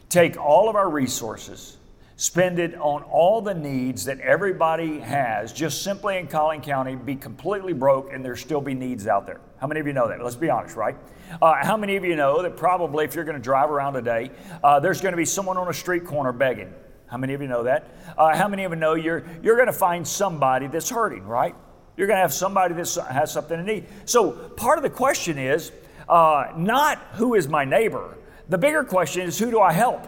take 0.09 0.37
all 0.37 0.69
of 0.69 0.75
our 0.75 0.89
resources, 0.89 1.77
spend 2.15 2.59
it 2.59 2.75
on 2.75 3.03
all 3.03 3.41
the 3.41 3.53
needs 3.53 4.05
that 4.05 4.19
everybody 4.19 4.99
has, 4.99 5.53
just 5.53 5.83
simply 5.83 6.17
in 6.17 6.27
Collin 6.27 6.61
County, 6.61 6.95
be 6.95 7.15
completely 7.15 7.73
broke, 7.73 8.11
and 8.11 8.25
there 8.25 8.35
still 8.35 8.61
be 8.61 8.73
needs 8.73 9.07
out 9.07 9.25
there? 9.25 9.39
How 9.59 9.67
many 9.67 9.79
of 9.79 9.87
you 9.87 9.93
know 9.93 10.07
that? 10.07 10.23
Let's 10.23 10.35
be 10.35 10.49
honest, 10.49 10.75
right? 10.75 10.95
Uh, 11.41 11.55
how 11.61 11.75
many 11.75 11.97
of 11.97 12.05
you 12.05 12.15
know 12.15 12.41
that 12.41 12.55
probably 12.55 13.05
if 13.05 13.13
you're 13.13 13.25
going 13.25 13.37
to 13.37 13.43
drive 13.43 13.69
around 13.69 13.93
today, 13.93 14.31
uh, 14.63 14.79
there's 14.79 15.01
going 15.01 15.11
to 15.11 15.17
be 15.17 15.25
someone 15.25 15.57
on 15.57 15.67
a 15.67 15.73
street 15.73 16.05
corner 16.05 16.31
begging? 16.31 16.73
How 17.07 17.17
many 17.17 17.33
of 17.33 17.41
you 17.41 17.47
know 17.47 17.63
that? 17.63 17.89
Uh, 18.17 18.35
how 18.35 18.47
many 18.47 18.63
of 18.63 18.71
you 18.71 18.77
know 18.77 18.93
you're, 18.93 19.25
you're 19.43 19.55
going 19.55 19.67
to 19.67 19.73
find 19.73 20.07
somebody 20.07 20.67
that's 20.67 20.89
hurting, 20.89 21.25
right? 21.25 21.55
You're 21.97 22.07
going 22.07 22.17
to 22.17 22.21
have 22.21 22.33
somebody 22.33 22.73
that 22.75 23.07
has 23.11 23.33
something 23.33 23.57
to 23.57 23.63
need. 23.63 23.85
So 24.05 24.31
part 24.31 24.77
of 24.77 24.83
the 24.83 24.89
question 24.89 25.37
is 25.37 25.71
uh, 26.07 26.53
not 26.55 26.97
who 27.13 27.35
is 27.35 27.49
my 27.49 27.65
neighbor. 27.65 28.17
The 28.47 28.57
bigger 28.57 28.83
question 28.83 29.23
is 29.23 29.37
who 29.37 29.51
do 29.51 29.59
I 29.59 29.73
help? 29.73 30.07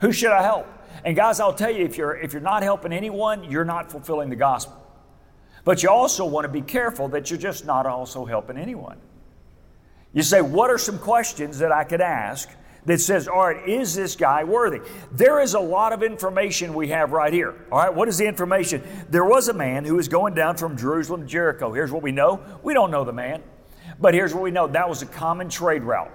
Who 0.00 0.12
should 0.12 0.32
I 0.32 0.42
help? 0.42 0.66
And 1.04 1.14
guys, 1.14 1.40
I'll 1.40 1.54
tell 1.54 1.70
you, 1.70 1.84
if 1.84 1.96
you're 1.96 2.16
if 2.16 2.32
you're 2.32 2.42
not 2.42 2.62
helping 2.62 2.92
anyone, 2.92 3.50
you're 3.50 3.64
not 3.64 3.90
fulfilling 3.90 4.28
the 4.28 4.36
gospel. 4.36 4.79
But 5.64 5.82
you 5.82 5.90
also 5.90 6.24
want 6.24 6.44
to 6.44 6.48
be 6.48 6.62
careful 6.62 7.08
that 7.08 7.30
you're 7.30 7.38
just 7.38 7.66
not 7.66 7.86
also 7.86 8.24
helping 8.24 8.56
anyone. 8.56 8.98
You 10.12 10.22
say, 10.22 10.40
what 10.40 10.70
are 10.70 10.78
some 10.78 10.98
questions 10.98 11.58
that 11.58 11.70
I 11.70 11.84
could 11.84 12.00
ask 12.00 12.48
that 12.86 13.00
says, 13.00 13.28
all 13.28 13.46
right, 13.46 13.68
is 13.68 13.94
this 13.94 14.16
guy 14.16 14.42
worthy? 14.44 14.80
There 15.12 15.40
is 15.40 15.54
a 15.54 15.60
lot 15.60 15.92
of 15.92 16.02
information 16.02 16.74
we 16.74 16.88
have 16.88 17.12
right 17.12 17.32
here. 17.32 17.54
All 17.70 17.78
right, 17.78 17.94
what 17.94 18.08
is 18.08 18.18
the 18.18 18.26
information? 18.26 18.82
There 19.10 19.24
was 19.24 19.48
a 19.48 19.52
man 19.52 19.84
who 19.84 19.96
was 19.96 20.08
going 20.08 20.34
down 20.34 20.56
from 20.56 20.76
Jerusalem 20.76 21.22
to 21.22 21.26
Jericho. 21.26 21.72
Here's 21.72 21.92
what 21.92 22.02
we 22.02 22.12
know 22.12 22.40
we 22.62 22.74
don't 22.74 22.90
know 22.90 23.04
the 23.04 23.12
man, 23.12 23.42
but 24.00 24.14
here's 24.14 24.34
what 24.34 24.42
we 24.42 24.50
know 24.50 24.66
that 24.66 24.88
was 24.88 25.02
a 25.02 25.06
common 25.06 25.48
trade 25.48 25.82
route. 25.82 26.10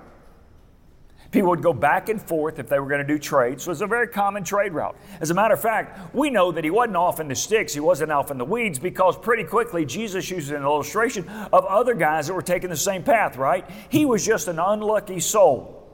People 1.36 1.50
would 1.50 1.62
go 1.62 1.74
back 1.74 2.08
and 2.08 2.22
forth 2.22 2.60
if 2.60 2.70
they 2.70 2.80
were 2.80 2.88
going 2.88 3.06
to 3.06 3.14
do 3.14 3.20
trade. 3.20 3.60
So 3.60 3.68
it 3.68 3.72
was 3.72 3.82
a 3.82 3.88
very 3.88 4.08
common 4.08 4.46
trade 4.46 4.72
route. 4.72 4.96
As 5.20 5.32
a 5.32 5.34
matter 5.34 5.54
of 5.54 5.62
fact, 5.62 6.16
we 6.16 6.30
know 6.30 6.50
that 6.54 6.64
he 6.64 6.70
wasn't 6.70 6.96
off 6.96 7.20
in 7.20 7.28
the 7.28 7.36
sticks, 7.36 7.74
he 7.74 7.82
wasn't 7.82 8.10
off 8.14 8.32
in 8.32 8.38
the 8.38 8.46
weeds 8.46 8.80
because 8.80 9.18
pretty 9.18 9.44
quickly 9.44 9.84
Jesus 9.84 10.32
uses 10.32 10.52
an 10.52 10.64
illustration 10.64 11.28
of 11.28 11.66
other 11.66 11.94
guys 11.94 12.28
that 12.28 12.34
were 12.36 12.42
taking 12.42 12.70
the 12.70 12.78
same 12.78 13.04
path, 13.04 13.36
right? 13.36 13.70
He 13.90 14.06
was 14.06 14.26
just 14.26 14.48
an 14.48 14.60
unlucky 14.60 15.20
soul. 15.20 15.86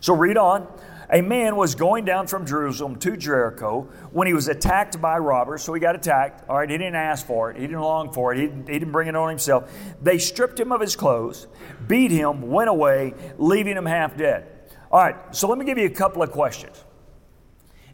So 0.00 0.12
read 0.12 0.36
on. 0.36 0.66
A 1.08 1.20
man 1.20 1.54
was 1.54 1.76
going 1.76 2.04
down 2.04 2.26
from 2.26 2.44
Jerusalem 2.44 2.96
to 2.96 3.16
Jericho 3.16 3.82
when 4.10 4.26
he 4.26 4.34
was 4.34 4.48
attacked 4.48 5.00
by 5.00 5.18
robbers. 5.18 5.62
So 5.62 5.72
he 5.72 5.78
got 5.78 5.94
attacked. 5.94 6.48
All 6.48 6.58
right, 6.58 6.68
he 6.68 6.76
didn't 6.76 6.96
ask 6.96 7.24
for 7.24 7.52
it, 7.52 7.58
he 7.58 7.62
didn't 7.68 7.80
long 7.80 8.12
for 8.12 8.34
it, 8.34 8.40
he 8.40 8.46
didn't, 8.48 8.66
he 8.66 8.78
didn't 8.80 8.90
bring 8.90 9.06
it 9.06 9.14
on 9.14 9.28
himself. 9.28 9.72
They 10.02 10.18
stripped 10.18 10.58
him 10.58 10.72
of 10.72 10.80
his 10.80 10.96
clothes, 10.96 11.46
beat 11.86 12.10
him, 12.10 12.50
went 12.50 12.70
away, 12.70 13.14
leaving 13.38 13.76
him 13.76 13.86
half 13.86 14.16
dead. 14.16 14.48
All 14.94 15.00
right, 15.00 15.16
so 15.34 15.48
let 15.48 15.58
me 15.58 15.64
give 15.64 15.76
you 15.76 15.86
a 15.86 15.90
couple 15.90 16.22
of 16.22 16.30
questions. 16.30 16.84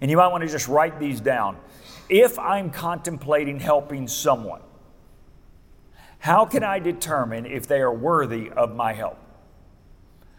And 0.02 0.11
you 0.11 0.19
might 0.19 0.28
want 0.28 0.45
to 0.45 0.50
just 0.50 0.69
write 0.69 1.00
these 1.00 1.19
down. 1.19 1.57
If 2.11 2.38
I'm 2.38 2.69
contemplating 2.69 3.59
helping 3.59 4.07
someone, 4.07 4.61
how 6.19 6.45
can 6.45 6.62
I 6.62 6.78
determine 6.78 7.47
if 7.47 7.66
they 7.66 7.80
are 7.80 7.92
worthy 7.92 8.50
of 8.50 8.76
my 8.76 8.92
help? 8.92 9.16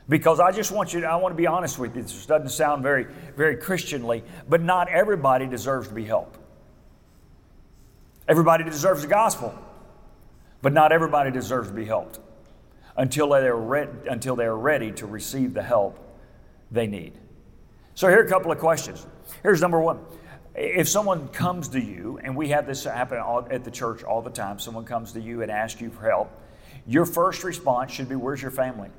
Because 0.07 0.39
I 0.39 0.51
just 0.51 0.71
want 0.71 0.93
you 0.93 1.01
to, 1.01 1.07
I 1.07 1.15
want 1.15 1.33
to 1.33 1.35
be 1.35 1.47
honest 1.47 1.79
with 1.79 1.95
you. 1.95 2.03
This 2.03 2.27
doesn't 2.27 2.49
sound 2.49 2.83
very, 2.83 3.07
very 3.35 3.57
Christianly, 3.57 4.23
but 4.47 4.61
not 4.61 4.87
everybody 4.87 5.47
deserves 5.47 5.87
to 5.87 5.95
be 5.95 6.05
helped. 6.05 6.37
Everybody 8.27 8.65
deserves 8.65 9.01
the 9.01 9.07
gospel, 9.07 9.51
but 10.61 10.73
not 10.73 10.91
everybody 10.91 11.31
deserves 11.31 11.69
to 11.69 11.73
be 11.73 11.85
helped 11.85 12.19
until 12.97 13.29
they 13.29 13.47
are, 13.47 13.57
re- 13.57 13.89
until 14.07 14.35
they 14.35 14.45
are 14.45 14.57
ready 14.57 14.91
to 14.91 15.07
receive 15.07 15.55
the 15.55 15.63
help 15.63 16.09
they 16.71 16.87
need. 16.87 17.13
So, 17.93 18.07
here 18.07 18.19
are 18.19 18.25
a 18.25 18.29
couple 18.29 18.51
of 18.51 18.59
questions. 18.59 19.05
Here's 19.43 19.61
number 19.61 19.79
one. 19.79 19.99
If 20.55 20.89
someone 20.89 21.27
comes 21.29 21.69
to 21.69 21.79
you, 21.79 22.19
and 22.23 22.35
we 22.35 22.49
have 22.49 22.65
this 22.65 22.83
happen 22.83 23.19
at 23.49 23.63
the 23.63 23.71
church 23.71 24.03
all 24.03 24.21
the 24.21 24.29
time, 24.29 24.59
someone 24.59 24.85
comes 24.85 25.13
to 25.13 25.21
you 25.21 25.41
and 25.41 25.51
asks 25.51 25.79
you 25.79 25.89
for 25.89 26.09
help, 26.09 26.31
your 26.85 27.05
first 27.05 27.43
response 27.43 27.91
should 27.91 28.09
be, 28.09 28.15
Where's 28.15 28.41
your 28.41 28.51
family? 28.51 28.89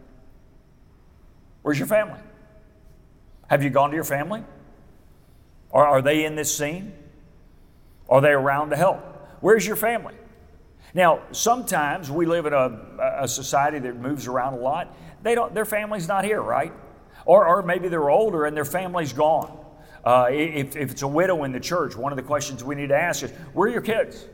Where's 1.62 1.79
your 1.79 1.88
family? 1.88 2.21
Have 3.49 3.62
you 3.62 3.71
gone 3.71 3.91
to 3.91 3.95
your 3.95 4.05
family? 4.05 4.45
Or 5.71 5.87
are 5.87 6.02
they 6.02 6.25
in 6.25 6.37
this 6.37 6.55
scene? 6.57 6.93
Are 8.09 8.21
they 8.21 8.31
around 8.31 8.71
to 8.71 8.76
help? 8.76 9.00
Where's 9.41 9.67
your 9.67 9.76
family? 9.76 10.14
Now, 10.95 11.23
sometimes 11.33 12.11
we 12.11 12.26
live 12.26 12.47
in 12.47 12.52
a, 12.52 13.23
a 13.23 13.29
society 13.29 13.79
that 13.79 13.97
moves 13.97 14.26
around 14.26 14.55
a 14.55 14.59
lot. 14.59 14.95
They 15.23 15.35
don't, 15.35 15.55
their 15.55 15.64
family's 15.64 16.09
not 16.09 16.25
here, 16.25 16.43
right? 16.43 16.73
Or, 17.25 17.47
or 17.47 17.62
maybe 17.62 17.88
they're 17.88 18.11
older 18.11 18.47
and 18.47 18.57
their 18.57 18.64
family's 18.64 19.12
gone. 19.12 19.59
Uh, 20.05 20.29
if, 20.31 20.76
if 20.76 20.91
it's 20.91 21.02
a 21.02 21.09
widow 21.09 21.45
in 21.45 21.52
the 21.52 21.61
church, 21.61 21.95
one 21.95 22.12
of 22.12 22.17
the 22.17 22.23
questions 22.23 22.64
we 22.64 22.75
need 22.75 22.88
to 22.88 22.97
ask 22.97 23.23
is, 23.23 23.31
where 23.52 23.69
are 23.69 23.73
your 23.73 23.83
kids? 23.83 24.26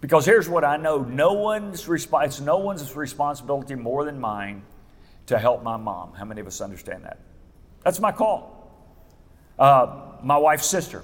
Because 0.00 0.26
here's 0.26 0.48
what 0.48 0.64
I 0.64 0.76
know 0.76 0.98
no 0.98 1.32
one's, 1.34 1.86
resp- 1.86 2.24
it's 2.24 2.40
no 2.40 2.58
one's 2.58 2.94
responsibility 2.94 3.74
more 3.74 4.04
than 4.04 4.20
mine 4.20 4.62
to 5.26 5.38
help 5.38 5.62
my 5.62 5.76
mom. 5.76 6.12
How 6.14 6.24
many 6.24 6.40
of 6.40 6.46
us 6.46 6.60
understand 6.60 7.04
that? 7.04 7.20
That's 7.84 8.00
my 8.00 8.12
call. 8.12 8.70
Uh, 9.58 10.12
my 10.22 10.36
wife's 10.36 10.66
sister. 10.66 11.02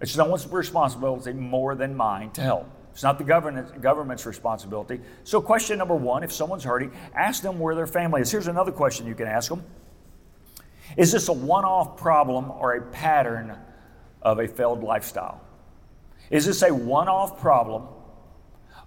It's 0.00 0.16
no 0.16 0.26
one's 0.26 0.46
responsibility 0.46 1.32
more 1.32 1.74
than 1.74 1.96
mine 1.96 2.30
to 2.32 2.42
help. 2.42 2.68
It's 2.96 3.02
not 3.02 3.18
the 3.18 3.24
government, 3.24 3.82
government's 3.82 4.24
responsibility. 4.24 5.02
So, 5.22 5.42
question 5.42 5.76
number 5.76 5.94
one 5.94 6.22
if 6.22 6.32
someone's 6.32 6.64
hurting, 6.64 6.92
ask 7.14 7.42
them 7.42 7.58
where 7.58 7.74
their 7.74 7.86
family 7.86 8.22
is. 8.22 8.32
Here's 8.32 8.46
another 8.46 8.72
question 8.72 9.06
you 9.06 9.14
can 9.14 9.26
ask 9.26 9.50
them 9.50 9.62
Is 10.96 11.12
this 11.12 11.28
a 11.28 11.32
one 11.34 11.66
off 11.66 11.98
problem 11.98 12.50
or 12.50 12.72
a 12.72 12.80
pattern 12.80 13.54
of 14.22 14.38
a 14.38 14.48
failed 14.48 14.82
lifestyle? 14.82 15.42
Is 16.30 16.46
this 16.46 16.62
a 16.62 16.72
one 16.72 17.06
off 17.06 17.38
problem 17.38 17.86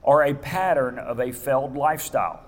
or 0.01 0.23
a 0.23 0.33
pattern 0.33 0.97
of 0.97 1.19
a 1.19 1.31
failed 1.31 1.75
lifestyle? 1.75 2.43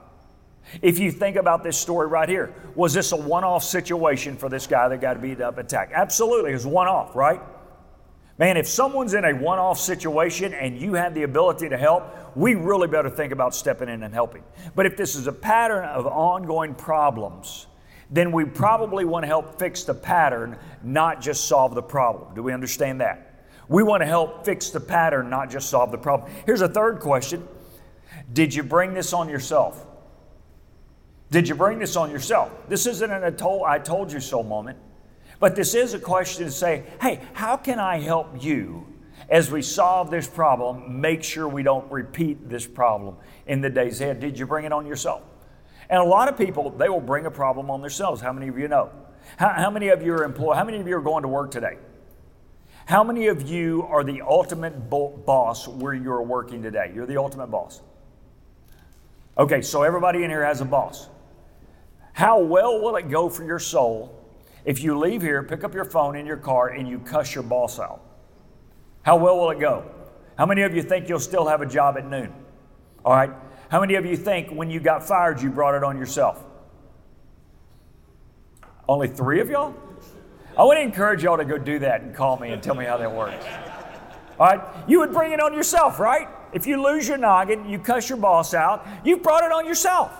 If 0.82 0.98
you 0.98 1.12
think 1.12 1.36
about 1.36 1.64
this 1.64 1.78
story 1.78 2.08
right 2.08 2.28
here, 2.28 2.56
was 2.74 2.96
this 2.96 3.12
a 3.12 3.16
one 3.16 3.44
off 3.44 3.64
situation 3.64 4.36
for 4.36 4.50
this 4.50 4.66
guy 4.66 4.88
that 4.88 5.00
got 5.00 5.22
beat 5.22 5.40
up 5.40 5.60
attacked? 5.60 5.94
Absolutely, 5.94 6.50
it 6.50 6.56
was 6.56 6.66
one 6.66 6.88
off, 6.88 7.16
right? 7.16 7.40
Man, 8.42 8.58
if 8.58 8.68
someone's 8.68 9.14
in 9.14 9.24
a 9.24 9.36
one 9.36 9.60
off 9.60 9.80
situation 9.80 10.56
and 10.56 10.76
you 10.82 10.96
have 10.96 11.14
the 11.14 11.22
ability 11.22 11.70
to 11.70 11.78
help, 11.78 12.36
we 12.36 12.56
really 12.56 12.88
better 12.88 13.08
think 13.08 13.32
about 13.32 13.54
stepping 13.54 13.88
in 13.88 14.02
and 14.02 14.12
helping. 14.12 14.44
But 14.74 14.88
if 14.88 14.98
this 14.98 15.16
is 15.16 15.28
a 15.28 15.32
pattern 15.32 15.86
of 15.86 16.08
ongoing 16.08 16.74
problems, 16.74 17.68
then 18.10 18.32
we 18.32 18.46
probably 18.46 19.06
want 19.06 19.22
to 19.22 19.28
help 19.28 19.60
fix 19.60 19.84
the 19.84 19.94
pattern, 19.94 20.58
not 20.82 21.22
just 21.22 21.46
solve 21.46 21.76
the 21.76 21.84
problem. 21.84 22.34
Do 22.34 22.42
we 22.42 22.52
understand 22.52 23.00
that? 23.02 23.46
We 23.68 23.84
want 23.84 24.02
to 24.02 24.08
help 24.08 24.44
fix 24.44 24.72
the 24.72 24.80
pattern, 24.80 25.30
not 25.30 25.52
just 25.52 25.70
solve 25.70 25.92
the 25.92 26.00
problem. 26.00 26.32
Here's 26.48 26.62
a 26.62 26.68
third 26.68 27.00
question 27.00 27.48
Did 28.34 28.56
you 28.56 28.64
bring 28.64 28.96
this 28.96 29.14
on 29.14 29.30
yourself? 29.30 29.86
Did 31.30 31.48
you 31.48 31.54
bring 31.54 31.78
this 31.78 31.96
on 31.96 32.10
yourself? 32.10 32.52
This 32.68 32.88
isn't 32.88 33.12
an 33.12 33.24
I 33.24 33.30
told, 33.30 33.66
I 33.68 33.78
told 33.78 34.12
you 34.12 34.20
so 34.20 34.42
moment, 34.42 34.80
but 35.42 35.56
this 35.56 35.74
is 35.74 35.96
a 35.96 36.00
question 36.00 36.46
to 36.46 36.52
say, 36.52 36.84
hey, 37.02 37.20
how 37.34 37.58
can 37.58 37.80
I 37.80 38.00
help 38.00 38.44
you 38.44 38.86
as 39.28 39.50
we 39.50 39.64
solve 39.64 40.12
this 40.12 40.28
problem, 40.28 41.02
make 41.02 41.24
sure 41.24 41.48
we 41.48 41.64
don't 41.64 41.92
repeat 41.92 42.48
this 42.48 42.68
problem 42.68 43.18
in 43.48 43.60
the 43.60 43.70
days 43.70 44.00
ahead? 44.02 44.20
Did 44.20 44.38
you 44.38 44.46
bring 44.46 44.66
it 44.66 44.72
on 44.72 44.86
yourself? 44.86 45.24
And 45.90 46.00
a 46.00 46.06
lot 46.06 46.30
of 46.30 46.38
people, 46.38 46.70
they 46.70 46.90
will 46.90 47.02
bring 47.02 47.26
a 47.26 47.32
problem 47.32 47.72
on 47.72 47.82
themselves. 47.82 48.22
How 48.22 48.32
many 48.32 48.50
of 48.50 48.58
you 48.60 48.68
know? 48.68 48.92
How, 49.38 49.50
how 49.50 49.72
many 49.72 49.88
of 49.88 50.04
you 50.04 50.14
are 50.14 50.24
employed? 50.24 50.58
How 50.58 50.64
many 50.64 50.80
of 50.80 50.88
you 50.88 50.96
are 50.96 51.02
going 51.02 51.24
to 51.24 51.28
work 51.28 51.50
today? 51.50 51.80
How 52.86 53.04
many 53.04 53.26
of 53.26 53.50
you 53.50 53.88
are 53.90 54.04
the 54.04 54.22
ultimate 54.22 54.92
bo- 54.92 55.18
boss 55.26 55.68
where 55.68 55.96
you're 55.96 56.22
working 56.22 56.62
today? 56.62 56.92
You're 56.94 57.08
the 57.08 57.18
ultimate 57.18 57.48
boss. 57.48 57.82
Okay, 59.40 59.64
so 59.64 59.82
everybody 59.82 60.24
in 60.24 60.30
here 60.30 60.46
has 60.46 60.62
a 60.62 60.66
boss. 60.66 61.10
How 62.14 62.40
well 62.42 62.80
will 62.80 62.96
it 62.98 63.10
go 63.10 63.28
for 63.28 63.44
your 63.44 63.60
soul 63.60 64.21
if 64.66 64.82
you 64.82 64.98
leave 64.98 65.22
here, 65.22 65.44
pick 65.44 65.64
up 65.64 65.74
your 65.74 65.86
phone 65.86 66.16
in 66.16 66.26
your 66.26 66.38
car, 66.38 66.70
and 66.70 66.88
you 66.88 67.00
cuss 67.00 67.34
your 67.34 67.44
boss 67.44 67.80
out? 67.80 68.02
How 69.04 69.18
well 69.18 69.38
will 69.38 69.52
it 69.52 69.60
go? 69.60 69.84
How 70.38 70.46
many 70.46 70.62
of 70.62 70.76
you 70.76 70.82
think 70.84 71.10
you'll 71.10 71.20
still 71.20 71.48
have 71.48 71.62
a 71.62 71.66
job 71.66 71.98
at 71.98 72.08
noon? 72.08 72.34
All 73.04 73.14
right. 73.14 73.32
How 73.70 73.80
many 73.80 73.96
of 73.96 74.06
you 74.06 74.16
think 74.18 74.50
when 74.52 74.70
you 74.70 74.80
got 74.80 75.08
fired, 75.08 75.42
you 75.42 75.50
brought 75.50 75.76
it 75.76 75.84
on 75.84 75.98
yourself? 75.98 76.44
Only 78.88 79.08
three 79.08 79.40
of 79.40 79.50
y'all? 79.50 79.74
I 80.58 80.64
want 80.64 80.78
to 80.78 80.82
encourage 80.82 81.24
y'all 81.24 81.38
to 81.38 81.46
go 81.46 81.58
do 81.58 81.80
that 81.80 82.02
and 82.02 82.14
call 82.14 82.38
me 82.38 82.52
and 82.52 82.62
tell 82.62 82.76
me 82.76 82.86
how 82.86 82.98
that 82.98 83.12
works. 83.12 83.46
All 84.40 84.48
right? 84.48 84.62
You 84.88 85.00
would 85.00 85.14
bring 85.14 85.32
it 85.32 85.40
on 85.40 85.54
yourself, 85.54 86.00
right? 86.00 86.28
If 86.54 86.68
you 86.68 86.84
lose 86.84 87.08
your 87.08 87.18
noggin, 87.18 87.70
you 87.70 87.80
cuss 87.80 88.10
your 88.10 88.18
boss 88.18 88.54
out, 88.54 88.86
you've 89.06 89.24
brought 89.24 89.44
it 89.44 89.52
on 89.52 89.66
yourself. 89.66 90.12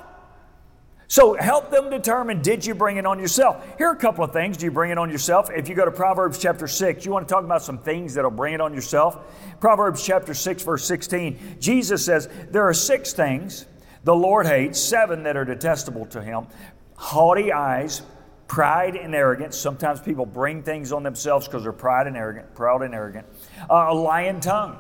So 1.12 1.34
help 1.34 1.72
them 1.72 1.90
determine 1.90 2.42
did 2.42 2.66
you 2.66 2.74
bring 2.74 2.96
it 2.96 3.06
on 3.06 3.20
yourself? 3.20 3.68
Here 3.78 3.90
are 3.90 3.94
a 3.94 3.98
couple 3.98 4.24
of 4.24 4.32
things. 4.32 4.56
Do 4.56 4.64
you 4.64 4.72
bring 4.72 4.92
it 4.92 4.98
on 4.98 5.10
yourself? 5.10 5.50
If 5.54 5.68
you 5.68 5.76
go 5.76 5.84
to 5.84 5.92
Proverbs 5.92 6.38
chapter 6.38 6.70
6, 6.70 7.06
you 7.06 7.12
want 7.12 7.28
to 7.28 7.34
talk 7.34 7.44
about 7.44 7.62
some 7.62 7.80
things 7.80 8.14
that'll 8.14 8.32
bring 8.32 8.54
it 8.54 8.62
on 8.62 8.74
yourself? 8.74 9.20
Proverbs 9.60 10.06
chapter 10.06 10.34
6, 10.34 10.64
verse 10.64 10.86
16, 10.86 11.58
Jesus 11.60 12.06
says, 12.06 12.30
There 12.52 12.66
are 12.66 12.74
six 12.74 13.12
things 13.12 13.66
the 14.06 14.16
Lord 14.16 14.48
hates, 14.48 14.80
seven 14.80 15.24
that 15.24 15.36
are 15.36 15.44
detestable 15.44 16.06
to 16.06 16.22
him 16.22 16.48
haughty 16.96 17.52
eyes, 17.52 18.04
pride 18.48 18.96
and 18.96 19.14
arrogance. 19.14 19.58
Sometimes 19.58 20.00
people 20.00 20.26
bring 20.26 20.64
things 20.64 20.94
on 20.94 21.04
themselves 21.04 21.46
because 21.46 21.64
they're 21.64 21.74
pride 21.74 22.08
and 22.08 22.16
arrogant, 22.16 22.56
proud 22.56 22.84
and 22.84 22.96
arrogant. 22.96 23.28
Uh, 23.70 23.88
a 23.90 23.94
lying 23.94 24.40
tongue. 24.40 24.80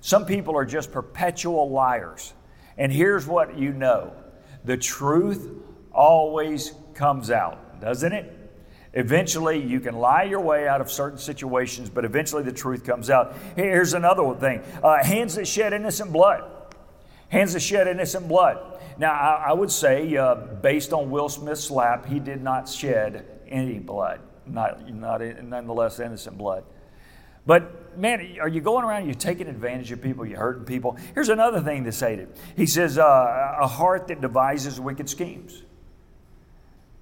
Some 0.00 0.24
people 0.24 0.56
are 0.56 0.64
just 0.64 0.92
perpetual 0.92 1.68
liars. 1.68 2.32
And 2.78 2.90
here's 2.90 3.26
what 3.26 3.58
you 3.58 3.74
know 3.74 4.14
the 4.64 4.76
truth 4.76 5.50
always 5.92 6.72
comes 6.94 7.30
out, 7.30 7.80
doesn't 7.80 8.12
it? 8.12 8.38
Eventually, 8.94 9.58
you 9.58 9.80
can 9.80 9.96
lie 9.96 10.24
your 10.24 10.40
way 10.40 10.68
out 10.68 10.80
of 10.80 10.90
certain 10.90 11.18
situations, 11.18 11.88
but 11.88 12.04
eventually 12.04 12.42
the 12.42 12.52
truth 12.52 12.84
comes 12.84 13.08
out. 13.08 13.34
Here's 13.56 13.94
another 13.94 14.34
thing 14.34 14.62
uh, 14.82 15.02
hands 15.02 15.34
that 15.36 15.46
shed 15.46 15.72
innocent 15.72 16.12
blood. 16.12 16.44
Hands 17.28 17.50
that 17.54 17.60
shed 17.60 17.88
innocent 17.88 18.28
blood. 18.28 18.80
Now, 18.98 19.12
I, 19.12 19.46
I 19.48 19.52
would 19.54 19.70
say, 19.70 20.14
uh, 20.16 20.34
based 20.34 20.92
on 20.92 21.10
Will 21.10 21.30
Smith's 21.30 21.64
slap, 21.64 22.04
he 22.04 22.20
did 22.20 22.42
not 22.42 22.68
shed 22.68 23.24
any 23.48 23.78
blood, 23.78 24.20
not, 24.46 24.86
not 24.92 25.22
nonetheless 25.42 25.98
innocent 25.98 26.36
blood. 26.36 26.64
But 27.46 27.96
man, 27.98 28.38
are 28.40 28.48
you 28.48 28.60
going 28.60 28.84
around, 28.84 29.06
you're 29.06 29.14
taking 29.14 29.48
advantage 29.48 29.92
of 29.92 30.00
people, 30.00 30.24
you're 30.24 30.38
hurting 30.38 30.64
people? 30.64 30.96
Here's 31.14 31.28
another 31.28 31.60
thing 31.60 31.84
to 31.84 31.92
say 31.92 32.16
to 32.16 32.26
He 32.56 32.66
says, 32.66 32.98
uh, 32.98 33.56
a 33.60 33.66
heart 33.66 34.08
that 34.08 34.20
devises 34.20 34.80
wicked 34.80 35.08
schemes. 35.08 35.62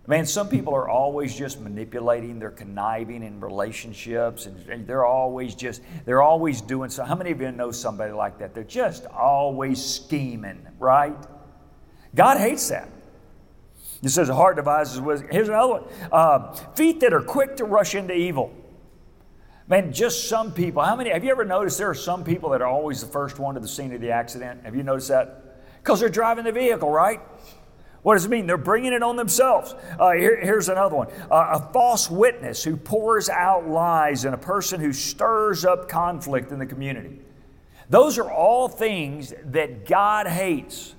Man, 0.07 0.27
some 0.27 0.49
people 0.49 0.75
are 0.75 0.89
always 0.89 1.37
just 1.37 1.61
manipulating, 1.61 2.39
they're 2.41 2.51
conniving 2.51 3.23
in 3.23 3.39
relationships, 3.39 4.47
and 4.47 4.87
they're 4.87 5.05
always 5.05 5.55
just, 5.55 5.83
they're 6.05 6.23
always 6.23 6.61
doing 6.61 6.91
so. 6.91 7.05
How 7.05 7.15
many 7.15 7.31
of 7.31 7.41
you 7.41 7.53
know 7.53 7.71
somebody 7.71 8.13
like 8.13 8.39
that? 8.39 8.55
They're 8.55 8.65
just 8.65 9.07
always 9.07 9.85
scheming, 9.85 10.67
right? 10.81 11.17
God 12.15 12.39
hates 12.39 12.69
that. 12.71 12.89
He 14.03 14.09
says, 14.09 14.31
a 14.31 14.35
heart 14.35 14.57
devises 14.57 15.01
wisdom. 15.01 15.29
Here's 15.31 15.49
another 15.49 15.73
one 15.75 15.85
uh, 16.11 16.55
feet 16.75 17.01
that 17.01 17.13
are 17.13 17.23
quick 17.23 17.57
to 17.59 17.65
rush 17.65 17.95
into 17.95 18.15
evil. 18.15 18.53
Man, 19.71 19.93
just 19.93 20.29
some 20.29 20.53
people. 20.53 20.83
How 20.83 20.97
many? 20.97 21.11
Have 21.11 21.23
you 21.23 21.31
ever 21.31 21.45
noticed 21.45 21.79
there 21.79 21.89
are 21.89 21.95
some 21.95 22.25
people 22.25 22.51
that 22.51 22.61
are 22.61 22.67
always 22.67 23.01
the 23.01 23.07
first 23.07 23.39
one 23.39 23.55
to 23.55 23.61
the 23.61 23.69
scene 23.69 23.95
of 23.95 24.01
the 24.01 24.11
accident? 24.11 24.65
Have 24.65 24.75
you 24.75 24.83
noticed 24.83 25.09
that? 25.11 25.63
Because 25.81 26.01
they're 26.01 26.09
driving 26.09 26.45
the 26.45 26.51
vehicle, 26.51 26.91
right? 26.91 27.21
What 28.03 28.15
does 28.15 28.25
it 28.25 28.31
mean? 28.31 28.49
They're 28.49 28.57
bringing 28.57 28.93
it 28.93 29.05
on 29.05 29.15
themselves. 29.15 29.77
Uh, 29.97 30.11
here, 30.11 30.41
here's 30.41 30.69
another 30.69 30.97
one 30.97 31.07
uh, 31.31 31.61
a 31.61 31.73
false 31.73 32.11
witness 32.11 32.65
who 32.65 32.77
pours 32.77 33.29
out 33.29 33.69
lies 33.69 34.25
and 34.25 34.35
a 34.35 34.39
person 34.39 34.81
who 34.81 34.93
stirs 34.93 35.65
up 35.65 35.89
conflict 35.89 36.51
in 36.51 36.59
the 36.59 36.67
community. 36.67 37.21
Those 37.89 38.19
are 38.19 38.29
all 38.29 38.69
things 38.69 39.33
that 39.45 39.87
God 39.87 40.27
hates. 40.27 40.97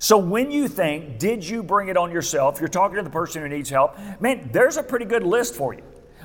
So 0.00 0.18
when 0.18 0.50
you 0.50 0.66
think, 0.66 1.20
did 1.20 1.48
you 1.48 1.62
bring 1.62 1.86
it 1.86 1.96
on 1.96 2.10
yourself? 2.10 2.58
You're 2.58 2.68
talking 2.68 2.96
to 2.96 3.04
the 3.04 3.10
person 3.10 3.42
who 3.42 3.48
needs 3.48 3.70
help. 3.70 3.96
Man, 4.20 4.50
there's 4.52 4.76
a 4.76 4.82
pretty 4.82 5.04
good 5.04 5.22
list 5.22 5.54
for 5.54 5.72
you. 5.72 5.84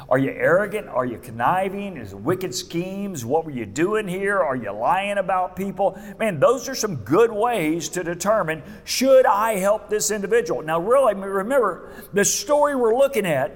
Are 0.09 0.17
you 0.17 0.31
arrogant? 0.31 0.87
Are 0.87 1.05
you 1.05 1.17
conniving? 1.17 1.97
Is 1.97 2.15
wicked 2.15 2.55
schemes? 2.55 3.25
What 3.25 3.43
were 3.43 3.51
you 3.51 3.65
doing 3.65 4.07
here? 4.07 4.39
Are 4.39 4.55
you 4.55 4.71
lying 4.71 5.17
about 5.17 5.57
people? 5.57 5.99
Man, 6.17 6.39
those 6.39 6.69
are 6.69 6.75
some 6.75 6.97
good 6.97 7.31
ways 7.31 7.89
to 7.89 8.03
determine 8.03 8.63
should 8.85 9.25
I 9.25 9.57
help 9.57 9.89
this 9.89 10.09
individual? 10.09 10.61
Now, 10.61 10.79
really, 10.79 11.13
remember, 11.13 11.91
the 12.13 12.23
story 12.23 12.73
we're 12.73 12.95
looking 12.95 13.25
at 13.25 13.51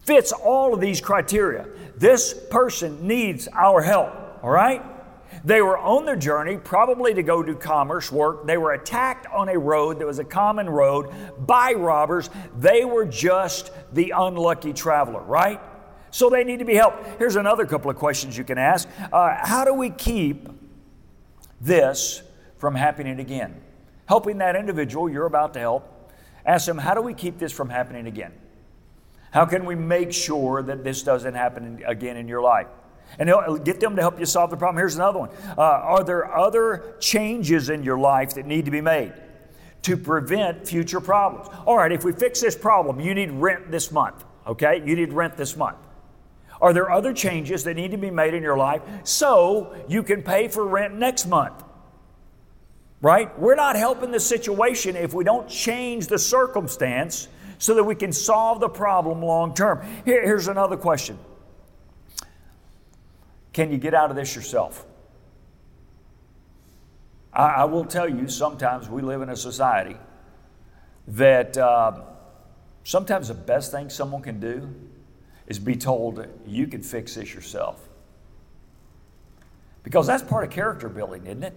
fits 0.00 0.30
all 0.30 0.74
of 0.74 0.80
these 0.80 1.00
criteria. 1.00 1.66
This 1.96 2.34
person 2.50 3.08
needs 3.08 3.48
our 3.48 3.82
help, 3.82 4.12
all 4.44 4.50
right? 4.50 4.82
They 5.44 5.60
were 5.60 5.76
on 5.76 6.06
their 6.06 6.16
journey, 6.16 6.56
probably 6.56 7.12
to 7.14 7.22
go 7.22 7.42
do 7.42 7.54
commerce 7.54 8.10
work. 8.10 8.46
They 8.46 8.56
were 8.56 8.72
attacked 8.72 9.26
on 9.26 9.50
a 9.50 9.58
road 9.58 9.98
that 9.98 10.06
was 10.06 10.18
a 10.18 10.24
common 10.24 10.70
road 10.70 11.12
by 11.46 11.72
robbers. 11.72 12.30
They 12.58 12.86
were 12.86 13.04
just 13.04 13.70
the 13.92 14.14
unlucky 14.16 14.72
traveler, 14.72 15.20
right? 15.20 15.60
So 16.10 16.30
they 16.30 16.44
need 16.44 16.60
to 16.60 16.64
be 16.64 16.74
helped. 16.74 17.18
Here's 17.18 17.36
another 17.36 17.66
couple 17.66 17.90
of 17.90 17.96
questions 17.96 18.38
you 18.38 18.44
can 18.44 18.56
ask 18.56 18.88
uh, 19.12 19.36
How 19.42 19.64
do 19.64 19.74
we 19.74 19.90
keep 19.90 20.48
this 21.60 22.22
from 22.56 22.74
happening 22.74 23.20
again? 23.20 23.60
Helping 24.06 24.38
that 24.38 24.56
individual 24.56 25.10
you're 25.10 25.26
about 25.26 25.52
to 25.54 25.60
help, 25.60 26.12
ask 26.46 26.66
them, 26.66 26.78
How 26.78 26.94
do 26.94 27.02
we 27.02 27.12
keep 27.12 27.38
this 27.38 27.52
from 27.52 27.68
happening 27.68 28.06
again? 28.06 28.32
How 29.30 29.44
can 29.44 29.66
we 29.66 29.74
make 29.74 30.12
sure 30.12 30.62
that 30.62 30.84
this 30.84 31.02
doesn't 31.02 31.34
happen 31.34 31.82
again 31.84 32.16
in 32.16 32.28
your 32.28 32.40
life? 32.40 32.68
And 33.18 33.64
get 33.64 33.80
them 33.80 33.96
to 33.96 34.02
help 34.02 34.18
you 34.18 34.26
solve 34.26 34.50
the 34.50 34.56
problem. 34.56 34.78
Here's 34.78 34.96
another 34.96 35.18
one 35.18 35.30
uh, 35.56 35.62
Are 35.62 36.04
there 36.04 36.34
other 36.34 36.96
changes 37.00 37.70
in 37.70 37.82
your 37.82 37.98
life 37.98 38.34
that 38.34 38.46
need 38.46 38.64
to 38.64 38.70
be 38.70 38.80
made 38.80 39.12
to 39.82 39.96
prevent 39.96 40.66
future 40.66 41.00
problems? 41.00 41.48
All 41.66 41.76
right, 41.76 41.92
if 41.92 42.04
we 42.04 42.12
fix 42.12 42.40
this 42.40 42.56
problem, 42.56 43.00
you 43.00 43.14
need 43.14 43.30
rent 43.30 43.70
this 43.70 43.92
month, 43.92 44.24
okay? 44.46 44.82
You 44.84 44.96
need 44.96 45.12
rent 45.12 45.36
this 45.36 45.56
month. 45.56 45.78
Are 46.60 46.72
there 46.72 46.90
other 46.90 47.12
changes 47.12 47.64
that 47.64 47.74
need 47.74 47.90
to 47.90 47.98
be 47.98 48.10
made 48.10 48.32
in 48.32 48.42
your 48.42 48.56
life 48.56 48.82
so 49.02 49.76
you 49.88 50.02
can 50.02 50.22
pay 50.22 50.48
for 50.48 50.66
rent 50.66 50.94
next 50.94 51.26
month? 51.26 51.62
Right? 53.02 53.38
We're 53.38 53.54
not 53.54 53.76
helping 53.76 54.10
the 54.12 54.20
situation 54.20 54.96
if 54.96 55.12
we 55.12 55.24
don't 55.24 55.46
change 55.46 56.06
the 56.06 56.18
circumstance 56.18 57.28
so 57.58 57.74
that 57.74 57.84
we 57.84 57.94
can 57.94 58.12
solve 58.12 58.60
the 58.60 58.68
problem 58.68 59.22
long 59.22 59.54
term. 59.54 59.86
Here, 60.04 60.22
here's 60.24 60.48
another 60.48 60.76
question 60.76 61.18
can 63.54 63.72
you 63.72 63.78
get 63.78 63.94
out 63.94 64.10
of 64.10 64.16
this 64.16 64.36
yourself? 64.36 64.84
I, 67.32 67.46
I 67.46 67.64
will 67.64 67.84
tell 67.84 68.08
you, 68.08 68.28
sometimes 68.28 68.90
we 68.90 69.00
live 69.00 69.22
in 69.22 69.30
a 69.30 69.36
society 69.36 69.96
that 71.08 71.56
uh, 71.56 72.02
sometimes 72.82 73.28
the 73.28 73.34
best 73.34 73.70
thing 73.70 73.88
someone 73.88 74.22
can 74.22 74.40
do 74.40 74.68
is 75.46 75.58
be 75.58 75.76
told, 75.76 76.26
you 76.46 76.66
can 76.66 76.82
fix 76.82 77.14
this 77.14 77.32
yourself. 77.32 77.88
Because 79.82 80.06
that's 80.06 80.22
part 80.22 80.44
of 80.44 80.50
character 80.50 80.88
building, 80.88 81.26
isn't 81.26 81.44
it? 81.44 81.54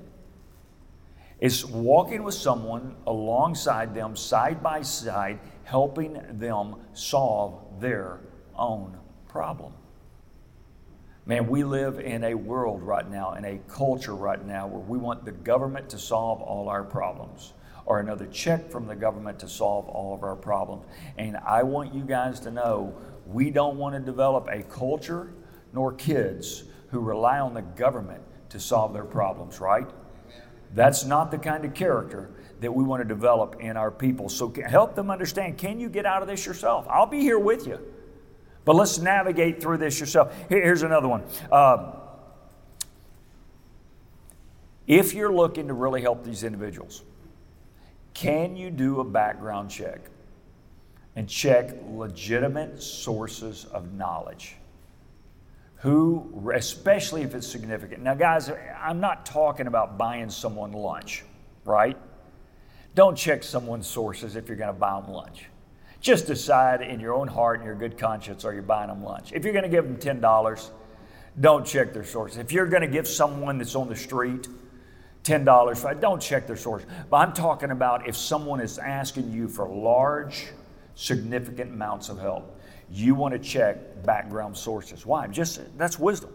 It's 1.40 1.64
walking 1.64 2.24
with 2.24 2.36
someone 2.36 2.96
alongside 3.06 3.96
them, 3.96 4.16
side 4.16 4.62
by 4.62 4.82
side, 4.82 5.40
helping 5.64 6.20
them 6.38 6.76
solve 6.94 7.80
their 7.80 8.20
own 8.56 8.98
problem. 9.30 9.74
Man, 11.28 11.50
we 11.50 11.66
live 11.66 12.00
in 12.00 12.24
a 12.24 12.34
world 12.34 12.82
right 12.82 13.08
now, 13.12 13.34
in 13.34 13.44
a 13.44 13.58
culture 13.68 14.16
right 14.16 14.44
now, 14.46 14.66
where 14.66 14.80
we 14.80 14.98
want 14.98 15.26
the 15.26 15.34
government 15.34 15.90
to 15.90 16.00
solve 16.00 16.42
all 16.42 16.70
our 16.70 16.86
problems 16.86 17.52
or 17.86 18.00
another 18.00 18.28
check 18.28 18.72
from 18.72 18.88
the 18.88 18.96
government 18.96 19.38
to 19.40 19.50
solve 19.50 19.90
all 19.90 20.14
of 20.14 20.24
our 20.24 20.38
problems. 20.38 20.86
And 21.18 21.36
I 21.46 21.64
want 21.64 21.94
you 21.94 22.04
guys 22.04 22.40
to 22.42 22.52
know 22.52 22.96
we 23.26 23.52
don't 23.52 23.76
want 23.76 23.94
to 23.94 24.00
develop 24.00 24.48
a 24.50 24.64
culture 24.64 25.34
nor 25.74 25.92
kids 25.92 26.64
who 26.92 27.02
rely 27.02 27.40
on 27.40 27.54
the 27.54 27.62
government 27.62 28.24
to 28.48 28.58
solve 28.58 28.94
their 28.94 29.04
problems, 29.04 29.60
right? 29.60 29.90
That's 30.76 31.04
not 31.04 31.30
the 31.30 31.38
kind 31.38 31.66
of 31.66 31.74
character 31.74 32.30
that 32.62 32.72
we 32.72 32.86
want 32.86 33.02
to 33.02 33.08
develop 33.08 33.58
in 33.60 33.76
our 33.76 33.92
people. 33.92 34.30
So 34.30 34.54
help 34.66 34.96
them 34.96 35.12
understand 35.12 35.58
can 35.58 35.78
you 35.78 35.90
get 35.90 36.06
out 36.06 36.22
of 36.22 36.30
this 36.30 36.46
yourself? 36.46 36.88
I'll 36.90 37.06
be 37.06 37.20
here 37.20 37.38
with 37.38 37.68
you. 37.68 37.80
But 38.68 38.76
let's 38.76 39.00
navigate 39.00 39.62
through 39.62 39.78
this 39.78 39.98
yourself. 39.98 40.36
here's 40.50 40.82
another 40.82 41.08
one. 41.08 41.24
Uh, 41.50 41.94
if 44.86 45.14
you're 45.14 45.32
looking 45.32 45.70
to 45.70 45.74
really 45.74 46.02
help 46.02 46.26
these 46.26 46.44
individuals, 46.44 47.04
can 48.14 48.58
you 48.58 48.70
do 48.70 49.00
a 49.00 49.06
background 49.06 49.70
check 49.70 50.02
and 51.16 51.30
check 51.30 51.76
legitimate 51.90 52.84
sources 52.84 53.64
of 53.72 53.94
knowledge? 53.94 54.58
who, 55.82 56.52
especially 56.56 57.22
if 57.22 57.36
it's 57.36 57.46
significant. 57.48 58.02
Now, 58.02 58.16
guys, 58.16 58.50
I'm 58.82 59.00
not 59.00 59.28
talking 59.28 59.68
about 59.68 59.96
buying 59.96 60.28
someone 60.32 60.72
lunch, 60.72 61.24
right? 61.66 61.96
Don't 62.96 63.16
check 63.16 63.44
someone's 63.44 63.86
sources 63.86 64.36
if 64.36 64.48
you're 64.48 64.58
going 64.58 64.74
to 64.74 64.80
buy 64.80 65.00
them 65.00 65.12
lunch. 65.12 65.46
Just 66.00 66.28
decide 66.28 66.82
in 66.82 67.00
your 67.00 67.14
own 67.14 67.28
heart 67.28 67.60
and 67.60 67.66
your 67.66 67.76
good 67.76 67.98
conscience 67.98 68.46
are 68.46 68.54
you 68.54 68.62
buying 68.62 68.88
them 68.88 69.04
lunch. 69.04 69.32
If 69.34 69.44
you're 69.44 69.54
going 69.54 69.64
to 69.64 69.70
give 69.70 69.84
them 69.84 69.98
$10, 69.98 70.70
don't 71.40 71.66
check 71.66 71.94
their 71.94 72.04
sources. 72.04 72.38
If 72.38 72.52
you're 72.52 72.68
going 72.68 72.82
to 72.82 72.88
give 72.88 73.08
someone 73.08 73.58
that's 73.58 73.76
on 73.76 73.90
the 73.90 73.96
street 73.96 74.48
$10, 75.24 76.00
don't 76.00 76.22
check 76.22 76.48
their 76.48 76.56
source. 76.56 76.84
But 77.10 77.18
I'm 77.18 77.34
talking 77.34 77.72
about 77.72 78.08
if 78.08 78.16
someone 78.16 78.62
is 78.62 78.78
asking 78.78 79.32
you 79.32 79.48
for 79.48 79.68
large, 79.68 80.48
significant 80.96 81.72
amounts 81.72 82.10
of 82.10 82.20
help, 82.20 82.60
you 82.90 83.14
want 83.16 83.34
to 83.34 83.40
check 83.40 84.04
background 84.04 84.56
sources. 84.56 85.06
Why? 85.06 85.28
Just 85.28 85.60
that's 85.78 86.00
wisdom. 86.00 86.32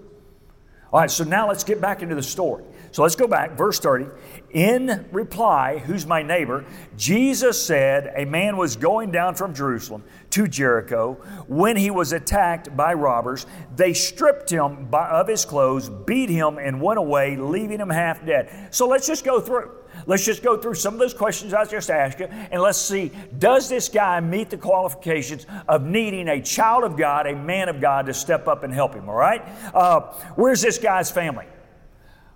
All 0.92 1.01
right, 1.01 1.11
so 1.11 1.25
now 1.25 1.48
let's 1.48 1.64
get 1.64 1.81
back 1.81 2.03
into 2.03 2.14
the 2.14 2.22
story. 2.22 2.64
So 2.92 3.02
let's 3.02 3.16
go 3.16 3.26
back, 3.26 3.57
verse 3.57 3.81
30. 3.81 4.07
In 4.50 5.07
reply, 5.12 5.78
who's 5.78 6.07
my 6.07 6.22
neighbor? 6.22 6.66
Jesus 6.94 7.61
said, 7.61 8.12
A 8.14 8.26
man 8.26 8.59
was 8.59 8.76
going 8.76 9.11
down 9.11 9.35
from 9.35 9.55
Jerusalem 9.55 10.05
to 10.31 10.46
Jericho 10.46 11.14
when 11.48 11.74
he 11.78 11.90
was 11.90 12.12
attacked 12.12 12.76
by 12.76 12.92
robbers. 12.92 13.46
They 13.74 13.94
stripped 13.94 14.50
him 14.50 14.88
of 14.92 15.26
his 15.26 15.46
clothes, 15.46 15.88
beat 15.88 16.28
him, 16.28 16.59
and 16.59 16.83
went 16.83 16.98
away, 16.98 17.35
leaving 17.37 17.81
him 17.81 17.88
half 17.88 18.26
dead. 18.26 18.68
So 18.70 18.87
let's 18.87 19.07
just 19.07 19.24
go 19.24 19.40
through. 19.40 19.70
Let's 20.05 20.26
just 20.26 20.42
go 20.42 20.59
through 20.59 20.74
some 20.74 20.92
of 20.92 21.00
those 21.00 21.14
questions 21.14 21.55
I 21.55 21.64
just 21.64 21.90
asked 21.90 22.18
you 22.18 22.26
and 22.26 22.62
let's 22.62 22.78
see 22.78 23.12
does 23.38 23.68
this 23.68 23.90
guy 23.90 24.18
meet 24.20 24.48
the 24.48 24.57
qualifications 24.57 25.46
of 25.68 25.85
needing 25.85 26.28
a 26.28 26.40
child 26.40 26.83
of 26.83 26.96
God, 26.96 27.26
a 27.26 27.37
man 27.37 27.68
of 27.68 27.81
God 27.81 28.07
to 28.07 28.14
step 28.14 28.48
up 28.48 28.64
and 28.64 28.72
help 28.72 28.94
him, 28.94 29.09
all 29.09 29.14
right? 29.14 29.46
Uh, 29.74 30.00
where's 30.35 30.62
this 30.62 30.78
guy's 30.78 31.11
family? 31.11 31.46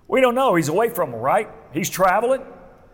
We 0.08 0.20
don't 0.20 0.34
know. 0.34 0.54
He's 0.54 0.68
away 0.68 0.88
from 0.88 1.10
them, 1.10 1.20
right? 1.20 1.50
He's 1.72 1.90
traveling, 1.90 2.42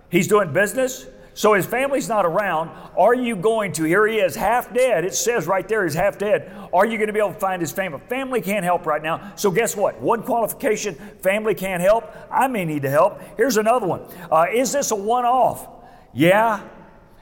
he's 0.09 0.29
doing 0.29 0.53
business. 0.53 1.07
So 1.35 1.55
his 1.55 1.65
family's 1.65 2.11
not 2.11 2.27
around. 2.27 2.71
Are 2.97 3.15
you 3.15 3.37
going 3.37 3.73
to? 3.73 3.85
Here 3.85 4.07
he 4.07 4.17
is, 4.17 4.35
half 4.37 4.75
dead. 4.75 5.05
It 5.05 5.15
says 5.15 5.47
right 5.47 5.67
there 5.67 5.85
he's 5.85 5.95
half 5.95 6.19
dead. 6.19 6.53
Are 6.75 6.85
you 6.85 6.99
going 6.99 7.07
to 7.07 7.13
be 7.13 7.21
able 7.21 7.33
to 7.33 7.39
find 7.39 7.63
his 7.63 7.73
family? 7.73 8.01
Family 8.09 8.43
can't 8.43 8.65
help 8.65 8.85
right 8.85 9.03
now. 9.03 9.33
So 9.37 9.51
guess 9.51 9.75
what? 9.75 9.99
One 10.01 10.23
qualification 10.23 10.95
family 11.23 11.55
can't 11.55 11.83
help. 11.83 12.15
I 12.31 12.49
may 12.49 12.67
need 12.67 12.83
to 12.83 12.91
help. 12.91 13.19
Here's 13.39 13.57
another 13.57 13.87
one. 13.87 14.03
Uh, 14.31 14.47
is 14.53 14.73
this 14.73 14.91
a 14.91 14.95
one 14.95 15.25
off? 15.25 15.67
Yeah. 16.13 16.63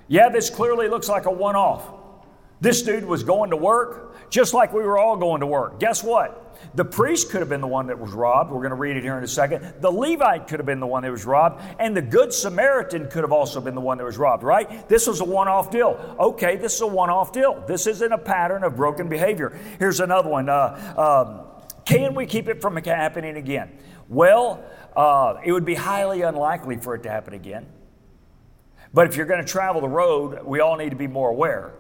Yeah, 0.08 0.28
this 0.28 0.50
clearly 0.50 0.88
looks 0.88 1.08
like 1.08 1.26
a 1.26 1.30
one 1.30 1.54
off. 1.54 1.99
This 2.60 2.82
dude 2.82 3.04
was 3.04 3.22
going 3.22 3.50
to 3.50 3.56
work 3.56 4.30
just 4.30 4.54
like 4.54 4.72
we 4.72 4.82
were 4.82 4.98
all 4.98 5.16
going 5.16 5.40
to 5.40 5.46
work. 5.46 5.80
Guess 5.80 6.04
what? 6.04 6.46
The 6.74 6.84
priest 6.84 7.30
could 7.30 7.40
have 7.40 7.48
been 7.48 7.62
the 7.62 7.66
one 7.66 7.86
that 7.86 7.98
was 7.98 8.12
robbed. 8.12 8.50
We're 8.50 8.58
going 8.58 8.70
to 8.70 8.76
read 8.76 8.96
it 8.96 9.02
here 9.02 9.16
in 9.16 9.24
a 9.24 9.28
second. 9.28 9.74
The 9.80 9.90
Levite 9.90 10.46
could 10.46 10.60
have 10.60 10.66
been 10.66 10.78
the 10.78 10.86
one 10.86 11.02
that 11.02 11.10
was 11.10 11.24
robbed. 11.24 11.62
And 11.78 11.96
the 11.96 12.02
Good 12.02 12.32
Samaritan 12.32 13.08
could 13.08 13.22
have 13.24 13.32
also 13.32 13.60
been 13.60 13.74
the 13.74 13.80
one 13.80 13.98
that 13.98 14.04
was 14.04 14.18
robbed, 14.18 14.42
right? 14.42 14.88
This 14.88 15.06
was 15.06 15.20
a 15.20 15.24
one 15.24 15.48
off 15.48 15.70
deal. 15.70 16.16
Okay, 16.20 16.56
this 16.56 16.74
is 16.74 16.82
a 16.82 16.86
one 16.86 17.10
off 17.10 17.32
deal. 17.32 17.64
This 17.66 17.86
isn't 17.86 18.12
a 18.12 18.18
pattern 18.18 18.62
of 18.62 18.76
broken 18.76 19.08
behavior. 19.08 19.58
Here's 19.78 20.00
another 20.00 20.28
one. 20.28 20.48
Uh, 20.48 20.94
um, 20.96 21.62
can 21.84 22.14
we 22.14 22.26
keep 22.26 22.46
it 22.46 22.60
from 22.60 22.76
happening 22.76 23.36
again? 23.36 23.76
Well, 24.08 24.62
uh, 24.94 25.40
it 25.44 25.52
would 25.52 25.64
be 25.64 25.74
highly 25.74 26.22
unlikely 26.22 26.76
for 26.76 26.94
it 26.94 27.04
to 27.04 27.10
happen 27.10 27.32
again. 27.32 27.66
But 28.92 29.06
if 29.06 29.16
you're 29.16 29.26
going 29.26 29.44
to 29.44 29.50
travel 29.50 29.80
the 29.80 29.88
road, 29.88 30.44
we 30.44 30.60
all 30.60 30.76
need 30.76 30.90
to 30.90 30.96
be 30.96 31.06
more 31.06 31.30
aware. 31.30 31.74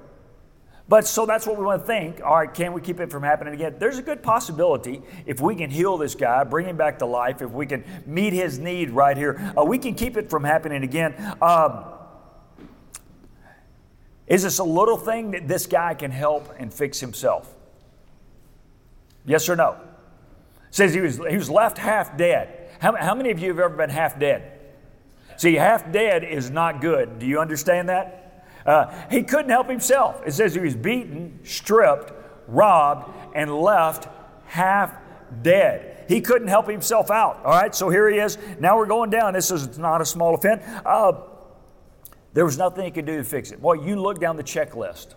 But 0.90 1.06
so 1.06 1.24
that's 1.24 1.46
what 1.46 1.56
we 1.56 1.64
want 1.64 1.82
to 1.82 1.86
think. 1.86 2.20
All 2.20 2.34
right, 2.34 2.52
can 2.52 2.72
we 2.72 2.80
keep 2.80 2.98
it 2.98 3.12
from 3.12 3.22
happening 3.22 3.54
again? 3.54 3.76
There's 3.78 3.98
a 3.98 4.02
good 4.02 4.24
possibility 4.24 5.02
if 5.24 5.40
we 5.40 5.54
can 5.54 5.70
heal 5.70 5.96
this 5.96 6.16
guy, 6.16 6.42
bring 6.42 6.66
him 6.66 6.76
back 6.76 6.98
to 6.98 7.06
life, 7.06 7.42
if 7.42 7.52
we 7.52 7.64
can 7.64 7.84
meet 8.06 8.32
his 8.32 8.58
need 8.58 8.90
right 8.90 9.16
here, 9.16 9.54
uh, 9.56 9.64
we 9.64 9.78
can 9.78 9.94
keep 9.94 10.16
it 10.16 10.28
from 10.28 10.42
happening 10.42 10.82
again. 10.82 11.14
Um, 11.40 11.84
is 14.26 14.42
this 14.42 14.58
a 14.58 14.64
little 14.64 14.96
thing 14.96 15.30
that 15.30 15.46
this 15.46 15.64
guy 15.64 15.94
can 15.94 16.10
help 16.10 16.52
and 16.58 16.74
fix 16.74 16.98
himself? 16.98 17.54
Yes 19.24 19.48
or 19.48 19.54
no? 19.54 19.76
says 20.72 20.92
he 20.92 21.00
was, 21.00 21.18
he 21.18 21.36
was 21.36 21.48
left 21.48 21.78
half 21.78 22.16
dead. 22.16 22.68
How, 22.80 22.96
how 22.96 23.14
many 23.14 23.30
of 23.30 23.38
you 23.38 23.50
have 23.50 23.60
ever 23.60 23.76
been 23.76 23.90
half 23.90 24.18
dead? 24.18 24.58
See, 25.36 25.54
half 25.54 25.92
dead 25.92 26.24
is 26.24 26.50
not 26.50 26.80
good. 26.80 27.20
Do 27.20 27.26
you 27.26 27.38
understand 27.38 27.88
that? 27.90 28.20
Uh, 28.66 28.92
he 29.10 29.22
couldn't 29.22 29.50
help 29.50 29.68
himself. 29.68 30.22
It 30.26 30.32
says 30.32 30.54
he 30.54 30.60
was 30.60 30.74
beaten, 30.74 31.40
stripped, 31.44 32.12
robbed, 32.46 33.10
and 33.34 33.54
left 33.54 34.08
half 34.46 34.94
dead. 35.42 36.04
He 36.08 36.20
couldn't 36.20 36.48
help 36.48 36.68
himself 36.68 37.10
out. 37.10 37.40
All 37.44 37.52
right, 37.52 37.74
so 37.74 37.88
here 37.88 38.08
he 38.10 38.18
is. 38.18 38.36
Now 38.58 38.76
we're 38.76 38.86
going 38.86 39.10
down. 39.10 39.32
This 39.34 39.50
is 39.50 39.78
not 39.78 40.00
a 40.00 40.04
small 40.04 40.34
offense. 40.34 40.62
Uh, 40.84 41.12
there 42.32 42.44
was 42.44 42.58
nothing 42.58 42.84
he 42.84 42.90
could 42.90 43.06
do 43.06 43.16
to 43.16 43.24
fix 43.24 43.50
it. 43.52 43.62
Boy, 43.62 43.74
you 43.74 43.96
look 43.96 44.20
down 44.20 44.36
the 44.36 44.42
checklist. 44.42 45.14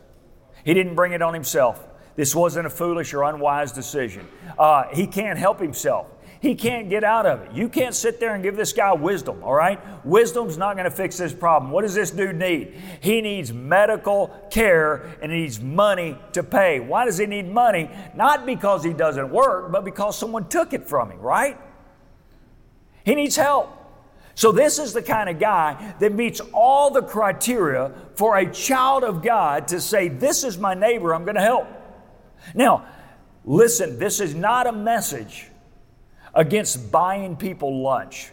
He 0.63 0.73
didn't 0.73 0.95
bring 0.95 1.13
it 1.13 1.21
on 1.21 1.33
himself. 1.33 1.83
This 2.15 2.35
wasn't 2.35 2.67
a 2.67 2.69
foolish 2.69 3.13
or 3.13 3.23
unwise 3.23 3.71
decision. 3.71 4.27
Uh, 4.57 4.83
he 4.93 5.07
can't 5.07 5.39
help 5.39 5.59
himself. 5.59 6.12
He 6.43 6.55
can't 6.55 6.89
get 6.89 7.05
out 7.05 7.25
of 7.25 7.39
it. 7.39 7.53
You 7.53 7.69
can't 7.69 7.95
sit 7.95 8.19
there 8.19 8.33
and 8.35 8.43
give 8.43 8.57
this 8.57 8.73
guy 8.73 8.91
wisdom, 8.91 9.41
all 9.45 9.53
right? 9.53 9.79
Wisdom's 10.05 10.57
not 10.57 10.75
going 10.75 10.83
to 10.83 10.91
fix 10.91 11.15
this 11.15 11.31
problem. 11.31 11.71
What 11.71 11.83
does 11.83 11.93
this 11.93 12.11
dude 12.11 12.35
need? 12.35 12.75
He 12.99 13.21
needs 13.21 13.53
medical 13.53 14.27
care 14.51 15.15
and 15.21 15.31
he 15.31 15.43
needs 15.43 15.61
money 15.61 16.17
to 16.33 16.43
pay. 16.43 16.81
Why 16.81 17.05
does 17.05 17.17
he 17.17 17.27
need 17.27 17.49
money? 17.49 17.89
Not 18.13 18.45
because 18.45 18.83
he 18.83 18.91
doesn't 18.91 19.29
work, 19.31 19.71
but 19.71 19.85
because 19.85 20.17
someone 20.17 20.49
took 20.49 20.73
it 20.73 20.85
from 20.85 21.11
him, 21.11 21.19
right? 21.21 21.57
He 23.05 23.15
needs 23.15 23.37
help. 23.37 23.71
So, 24.35 24.51
this 24.51 24.79
is 24.79 24.91
the 24.91 25.01
kind 25.01 25.29
of 25.29 25.39
guy 25.39 25.95
that 26.01 26.11
meets 26.11 26.41
all 26.51 26.89
the 26.89 27.03
criteria 27.03 27.93
for 28.15 28.35
a 28.35 28.51
child 28.51 29.05
of 29.05 29.23
God 29.23 29.69
to 29.69 29.79
say, 29.79 30.09
This 30.09 30.43
is 30.43 30.57
my 30.57 30.73
neighbor, 30.73 31.15
I'm 31.15 31.23
going 31.23 31.35
to 31.35 31.41
help. 31.41 31.69
Now, 32.53 32.85
listen, 33.45 33.97
this 33.97 34.19
is 34.19 34.35
not 34.35 34.67
a 34.67 34.73
message 34.73 35.47
against 36.33 36.91
buying 36.91 37.35
people 37.35 37.81
lunch. 37.81 38.31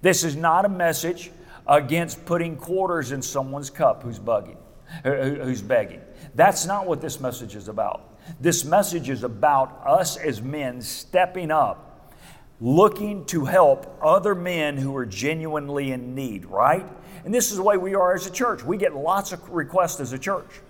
This 0.00 0.24
is 0.24 0.34
not 0.36 0.64
a 0.64 0.68
message 0.68 1.30
against 1.66 2.24
putting 2.24 2.56
quarters 2.56 3.12
in 3.12 3.22
someone's 3.22 3.70
cup 3.70 4.02
who's 4.02 4.18
bugging, 4.18 4.56
who's 5.04 5.62
begging. 5.62 6.00
That's 6.34 6.66
not 6.66 6.86
what 6.86 7.00
this 7.00 7.20
message 7.20 7.54
is 7.54 7.68
about. 7.68 8.18
This 8.40 8.64
message 8.64 9.10
is 9.10 9.24
about 9.24 9.82
us 9.86 10.16
as 10.16 10.42
men 10.42 10.80
stepping 10.80 11.50
up, 11.50 12.12
looking 12.60 13.24
to 13.26 13.44
help 13.44 13.98
other 14.02 14.34
men 14.34 14.76
who 14.76 14.96
are 14.96 15.06
genuinely 15.06 15.92
in 15.92 16.14
need, 16.14 16.46
right? 16.46 16.86
And 17.24 17.32
this 17.32 17.50
is 17.50 17.56
the 17.56 17.62
way 17.62 17.76
we 17.76 17.94
are 17.94 18.14
as 18.14 18.26
a 18.26 18.30
church. 18.30 18.64
We 18.64 18.76
get 18.76 18.94
lots 18.94 19.32
of 19.32 19.48
requests 19.50 20.00
as 20.00 20.12
a 20.12 20.18
church. 20.18 20.60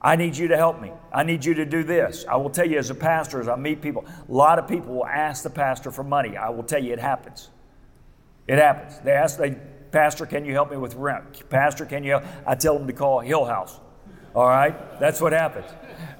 I 0.00 0.14
need 0.14 0.36
you 0.36 0.48
to 0.48 0.56
help 0.56 0.80
me. 0.80 0.92
I 1.12 1.24
need 1.24 1.44
you 1.44 1.54
to 1.54 1.64
do 1.64 1.82
this. 1.82 2.24
I 2.28 2.36
will 2.36 2.50
tell 2.50 2.66
you 2.68 2.78
as 2.78 2.90
a 2.90 2.94
pastor, 2.94 3.40
as 3.40 3.48
I 3.48 3.56
meet 3.56 3.82
people, 3.82 4.04
a 4.06 4.32
lot 4.32 4.58
of 4.58 4.68
people 4.68 4.94
will 4.94 5.06
ask 5.06 5.42
the 5.42 5.50
pastor 5.50 5.90
for 5.90 6.04
money. 6.04 6.36
I 6.36 6.50
will 6.50 6.62
tell 6.62 6.82
you 6.82 6.92
it 6.92 7.00
happens. 7.00 7.50
It 8.46 8.58
happens. 8.58 9.00
They 9.00 9.12
ask, 9.12 9.38
they, 9.38 9.56
Pastor, 9.90 10.26
can 10.26 10.44
you 10.44 10.52
help 10.52 10.70
me 10.70 10.76
with 10.76 10.94
rent? 10.94 11.48
Pastor, 11.48 11.84
can 11.84 12.04
you 12.04 12.12
help? 12.12 12.24
I 12.46 12.54
tell 12.54 12.78
them 12.78 12.86
to 12.86 12.92
call 12.92 13.20
Hill 13.20 13.44
House. 13.44 13.80
All 14.34 14.46
right? 14.46 15.00
That's 15.00 15.20
what 15.20 15.32
happens. 15.32 15.66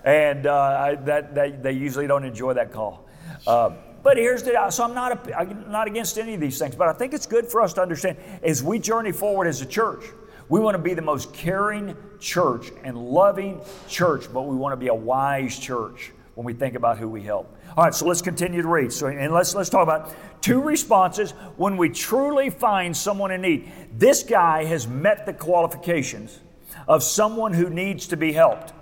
And 0.04 0.46
uh, 0.46 0.54
I, 0.54 0.94
that, 0.96 1.34
they, 1.34 1.50
they 1.52 1.72
usually 1.72 2.06
don't 2.06 2.24
enjoy 2.24 2.54
that 2.54 2.72
call. 2.72 3.06
Uh, 3.46 3.70
but 4.02 4.16
here's 4.16 4.42
the 4.42 4.70
so 4.70 4.84
I'm 4.84 4.94
not, 4.94 5.28
a, 5.28 5.38
I'm 5.38 5.70
not 5.70 5.86
against 5.86 6.18
any 6.18 6.34
of 6.34 6.40
these 6.40 6.58
things, 6.58 6.74
but 6.74 6.88
I 6.88 6.92
think 6.92 7.12
it's 7.12 7.26
good 7.26 7.46
for 7.46 7.60
us 7.60 7.72
to 7.74 7.82
understand 7.82 8.16
as 8.42 8.62
we 8.62 8.78
journey 8.78 9.12
forward 9.12 9.46
as 9.46 9.60
a 9.60 9.66
church 9.66 10.04
we 10.48 10.60
want 10.60 10.74
to 10.74 10.82
be 10.82 10.94
the 10.94 11.02
most 11.02 11.32
caring 11.32 11.96
church 12.20 12.72
and 12.84 12.96
loving 12.96 13.60
church, 13.88 14.32
but 14.32 14.42
we 14.42 14.56
want 14.56 14.72
to 14.72 14.76
be 14.76 14.88
a 14.88 14.94
wise 14.94 15.58
church 15.58 16.12
when 16.34 16.44
we 16.44 16.52
think 16.52 16.74
about 16.74 16.98
who 16.98 17.08
we 17.08 17.22
help. 17.22 17.54
All 17.76 17.84
right, 17.84 17.94
so 17.94 18.06
let's 18.06 18.22
continue 18.22 18.62
to 18.62 18.68
read. 18.68 18.92
So, 18.92 19.08
and 19.08 19.32
let's 19.32 19.54
let's 19.54 19.68
talk 19.68 19.82
about 19.82 20.14
two 20.40 20.60
responses 20.60 21.32
when 21.56 21.76
we 21.76 21.88
truly 21.88 22.48
find 22.50 22.96
someone 22.96 23.30
in 23.30 23.40
need. 23.40 23.70
This 23.92 24.22
guy 24.22 24.64
has 24.64 24.86
met 24.86 25.26
the 25.26 25.32
qualifications 25.32 26.38
of 26.86 27.02
someone 27.02 27.52
who 27.52 27.68
needs 27.68 28.06
to 28.08 28.16
be 28.16 28.32
helped. 28.32 28.72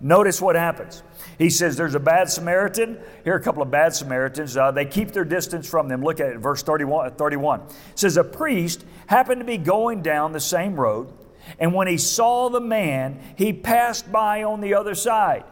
Notice 0.00 0.40
what 0.40 0.56
happens. 0.56 1.02
He 1.38 1.48
says 1.48 1.76
there's 1.76 1.94
a 1.94 2.00
bad 2.00 2.30
Samaritan. 2.30 2.98
Here 3.24 3.34
are 3.34 3.38
a 3.38 3.42
couple 3.42 3.62
of 3.62 3.70
bad 3.70 3.94
Samaritans. 3.94 4.56
Uh, 4.56 4.70
they 4.70 4.84
keep 4.84 5.12
their 5.12 5.24
distance 5.24 5.68
from 5.68 5.88
them. 5.88 6.02
Look 6.02 6.20
at 6.20 6.28
it, 6.28 6.38
verse 6.38 6.62
31. 6.62 7.12
31. 7.12 7.60
It 7.60 7.72
says, 7.94 8.16
A 8.16 8.24
priest 8.24 8.84
happened 9.06 9.40
to 9.40 9.44
be 9.46 9.58
going 9.58 10.02
down 10.02 10.32
the 10.32 10.40
same 10.40 10.78
road, 10.78 11.12
and 11.58 11.72
when 11.72 11.88
he 11.88 11.96
saw 11.96 12.48
the 12.48 12.60
man, 12.60 13.20
he 13.36 13.52
passed 13.52 14.10
by 14.12 14.42
on 14.42 14.60
the 14.60 14.74
other 14.74 14.94
side. 14.94 15.44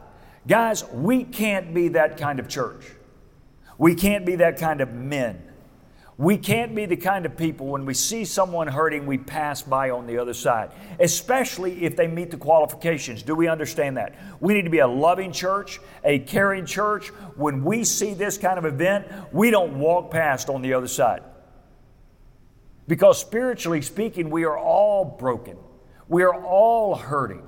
Guys, 0.46 0.85
we 0.92 1.24
can't 1.24 1.72
be 1.72 1.88
that 1.88 2.18
kind 2.18 2.38
of 2.38 2.48
church. 2.48 2.85
We 3.78 3.94
can't 3.94 4.26
be 4.26 4.37
that 4.37 4.59
kind 4.59 4.80
of 4.80 4.92
men. 4.92 5.42
We 6.16 6.38
can't 6.38 6.77
be 6.77 6.87
the 6.87 6.96
kind 6.96 7.27
of 7.27 7.37
people 7.37 7.66
when 7.66 7.87
we 7.87 7.94
see 7.94 8.24
someone 8.24 8.68
hurting, 8.68 9.05
we 9.05 9.18
pass 9.18 9.62
by 9.62 9.90
on 9.90 10.07
the 10.07 10.18
other 10.18 10.35
side, 10.35 10.70
especially 11.00 11.85
if 11.85 11.96
they 11.96 12.07
meet 12.07 12.31
the 12.31 12.37
qualifications. 12.37 13.24
Do 13.24 13.35
we 13.35 13.48
understand 13.48 13.96
that? 13.96 14.14
We 14.40 14.55
need 14.55 14.62
to 14.62 14.70
be 14.70 14.79
a 14.79 14.87
loving 14.87 15.33
church, 15.33 15.81
a 16.05 16.20
caring 16.20 16.66
church. 16.66 17.09
When 17.35 17.64
we 17.64 17.83
see 17.83 18.14
this 18.14 18.38
kind 18.38 18.59
of 18.59 18.64
event, 18.64 19.07
we 19.33 19.50
don't 19.50 19.79
walk 19.81 20.12
past 20.12 20.48
on 20.48 20.62
the 20.62 20.74
other 20.74 20.87
side. 20.87 21.22
Because 22.87 23.18
spiritually 23.18 23.83
speaking, 23.83 24.31
we 24.31 24.44
are 24.44 24.59
all 24.59 25.05
broken, 25.05 25.57
we 26.09 26.22
are 26.22 26.35
all 26.35 26.94
hurting. 26.94 27.42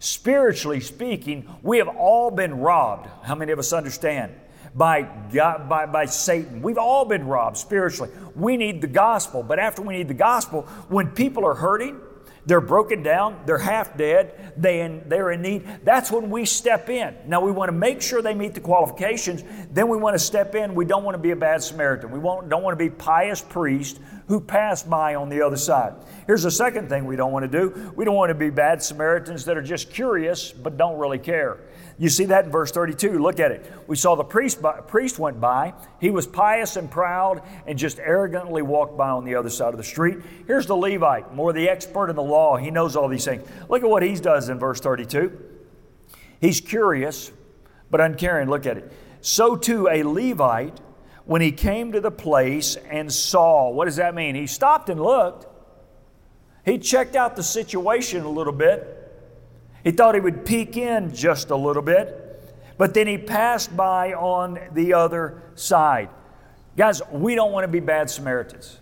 Spiritually 0.00 0.80
speaking, 0.80 1.48
we 1.62 1.78
have 1.78 1.88
all 1.88 2.30
been 2.30 2.60
robbed. 2.60 3.08
How 3.24 3.34
many 3.34 3.50
of 3.50 3.58
us 3.58 3.72
understand? 3.72 4.32
By, 4.78 5.02
God, 5.32 5.68
by, 5.68 5.86
by 5.86 6.06
Satan. 6.06 6.62
We've 6.62 6.78
all 6.78 7.04
been 7.04 7.26
robbed 7.26 7.56
spiritually. 7.56 8.10
We 8.36 8.56
need 8.56 8.80
the 8.80 8.86
gospel. 8.86 9.42
But 9.42 9.58
after 9.58 9.82
we 9.82 9.96
need 9.96 10.08
the 10.08 10.14
gospel, 10.14 10.62
when 10.88 11.08
people 11.08 11.44
are 11.44 11.54
hurting, 11.54 12.00
they're 12.46 12.62
broken 12.62 13.02
down, 13.02 13.42
they're 13.44 13.58
half 13.58 13.98
dead, 13.98 14.54
they 14.56 14.80
in, 14.80 15.06
they're 15.06 15.32
in 15.32 15.42
need. 15.42 15.68
That's 15.84 16.10
when 16.10 16.30
we 16.30 16.46
step 16.46 16.88
in. 16.88 17.14
Now, 17.26 17.42
we 17.42 17.50
want 17.50 17.68
to 17.68 17.76
make 17.76 18.00
sure 18.00 18.22
they 18.22 18.32
meet 18.32 18.54
the 18.54 18.60
qualifications. 18.60 19.44
Then 19.70 19.88
we 19.88 19.98
want 19.98 20.14
to 20.14 20.18
step 20.18 20.54
in. 20.54 20.74
We 20.74 20.86
don't 20.86 21.04
want 21.04 21.14
to 21.14 21.22
be 21.22 21.32
a 21.32 21.36
bad 21.36 21.62
Samaritan. 21.62 22.10
We 22.10 22.20
don't 22.20 22.62
want 22.62 22.72
to 22.78 22.82
be 22.82 22.88
pious 22.88 23.42
priest 23.42 24.00
who 24.28 24.40
pass 24.40 24.82
by 24.82 25.14
on 25.14 25.28
the 25.28 25.42
other 25.42 25.56
side. 25.56 25.94
Here's 26.26 26.42
the 26.42 26.50
second 26.50 26.88
thing 26.88 27.04
we 27.04 27.16
don't 27.16 27.32
want 27.32 27.50
to 27.50 27.58
do 27.58 27.92
we 27.96 28.04
don't 28.04 28.14
want 28.14 28.30
to 28.30 28.34
be 28.34 28.50
bad 28.50 28.82
Samaritans 28.82 29.44
that 29.46 29.56
are 29.56 29.62
just 29.62 29.90
curious 29.90 30.52
but 30.52 30.76
don't 30.76 30.98
really 30.98 31.18
care. 31.18 31.58
You 31.98 32.08
see 32.08 32.26
that 32.26 32.44
in 32.44 32.50
verse 32.52 32.70
32. 32.70 33.18
Look 33.18 33.40
at 33.40 33.50
it. 33.50 33.72
We 33.88 33.96
saw 33.96 34.14
the 34.14 34.24
priest, 34.24 34.60
priest 34.86 35.18
went 35.18 35.40
by. 35.40 35.74
He 36.00 36.10
was 36.10 36.28
pious 36.28 36.76
and 36.76 36.88
proud 36.88 37.42
and 37.66 37.76
just 37.76 37.98
arrogantly 37.98 38.62
walked 38.62 38.96
by 38.96 39.10
on 39.10 39.24
the 39.24 39.34
other 39.34 39.50
side 39.50 39.74
of 39.74 39.78
the 39.78 39.84
street. 39.84 40.18
Here's 40.46 40.66
the 40.66 40.76
Levite, 40.76 41.34
more 41.34 41.52
the 41.52 41.68
expert 41.68 42.08
in 42.08 42.14
the 42.14 42.22
law. 42.22 42.56
He 42.56 42.70
knows 42.70 42.94
all 42.94 43.08
these 43.08 43.24
things. 43.24 43.46
Look 43.68 43.82
at 43.82 43.90
what 43.90 44.04
he 44.04 44.14
does 44.14 44.48
in 44.48 44.60
verse 44.60 44.80
32. 44.80 45.36
He's 46.40 46.60
curious, 46.60 47.32
but 47.90 48.00
uncaring. 48.00 48.48
Look 48.48 48.64
at 48.64 48.76
it. 48.76 48.92
So 49.20 49.56
too, 49.56 49.88
a 49.88 50.04
Levite, 50.04 50.78
when 51.24 51.42
he 51.42 51.50
came 51.50 51.90
to 51.92 52.00
the 52.00 52.12
place 52.12 52.76
and 52.76 53.12
saw, 53.12 53.70
what 53.70 53.86
does 53.86 53.96
that 53.96 54.14
mean? 54.14 54.36
He 54.36 54.46
stopped 54.46 54.88
and 54.88 55.02
looked. 55.02 55.46
He 56.64 56.78
checked 56.78 57.16
out 57.16 57.34
the 57.34 57.42
situation 57.42 58.22
a 58.22 58.30
little 58.30 58.52
bit. 58.52 58.94
He 59.88 59.92
thought 59.92 60.14
he 60.14 60.20
would 60.20 60.44
peek 60.44 60.76
in 60.76 61.14
just 61.14 61.48
a 61.48 61.56
little 61.56 61.80
bit, 61.80 62.54
but 62.76 62.92
then 62.92 63.06
he 63.06 63.16
passed 63.16 63.74
by 63.74 64.12
on 64.12 64.60
the 64.74 64.92
other 64.92 65.40
side. 65.54 66.10
Guys, 66.76 67.00
we 67.10 67.34
don't 67.34 67.52
want 67.52 67.64
to 67.64 67.68
be 67.68 67.80
bad 67.80 68.10
Samaritans. 68.10 68.78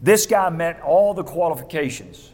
This 0.00 0.24
guy 0.24 0.48
met 0.48 0.80
all 0.80 1.12
the 1.12 1.22
qualifications 1.22 2.30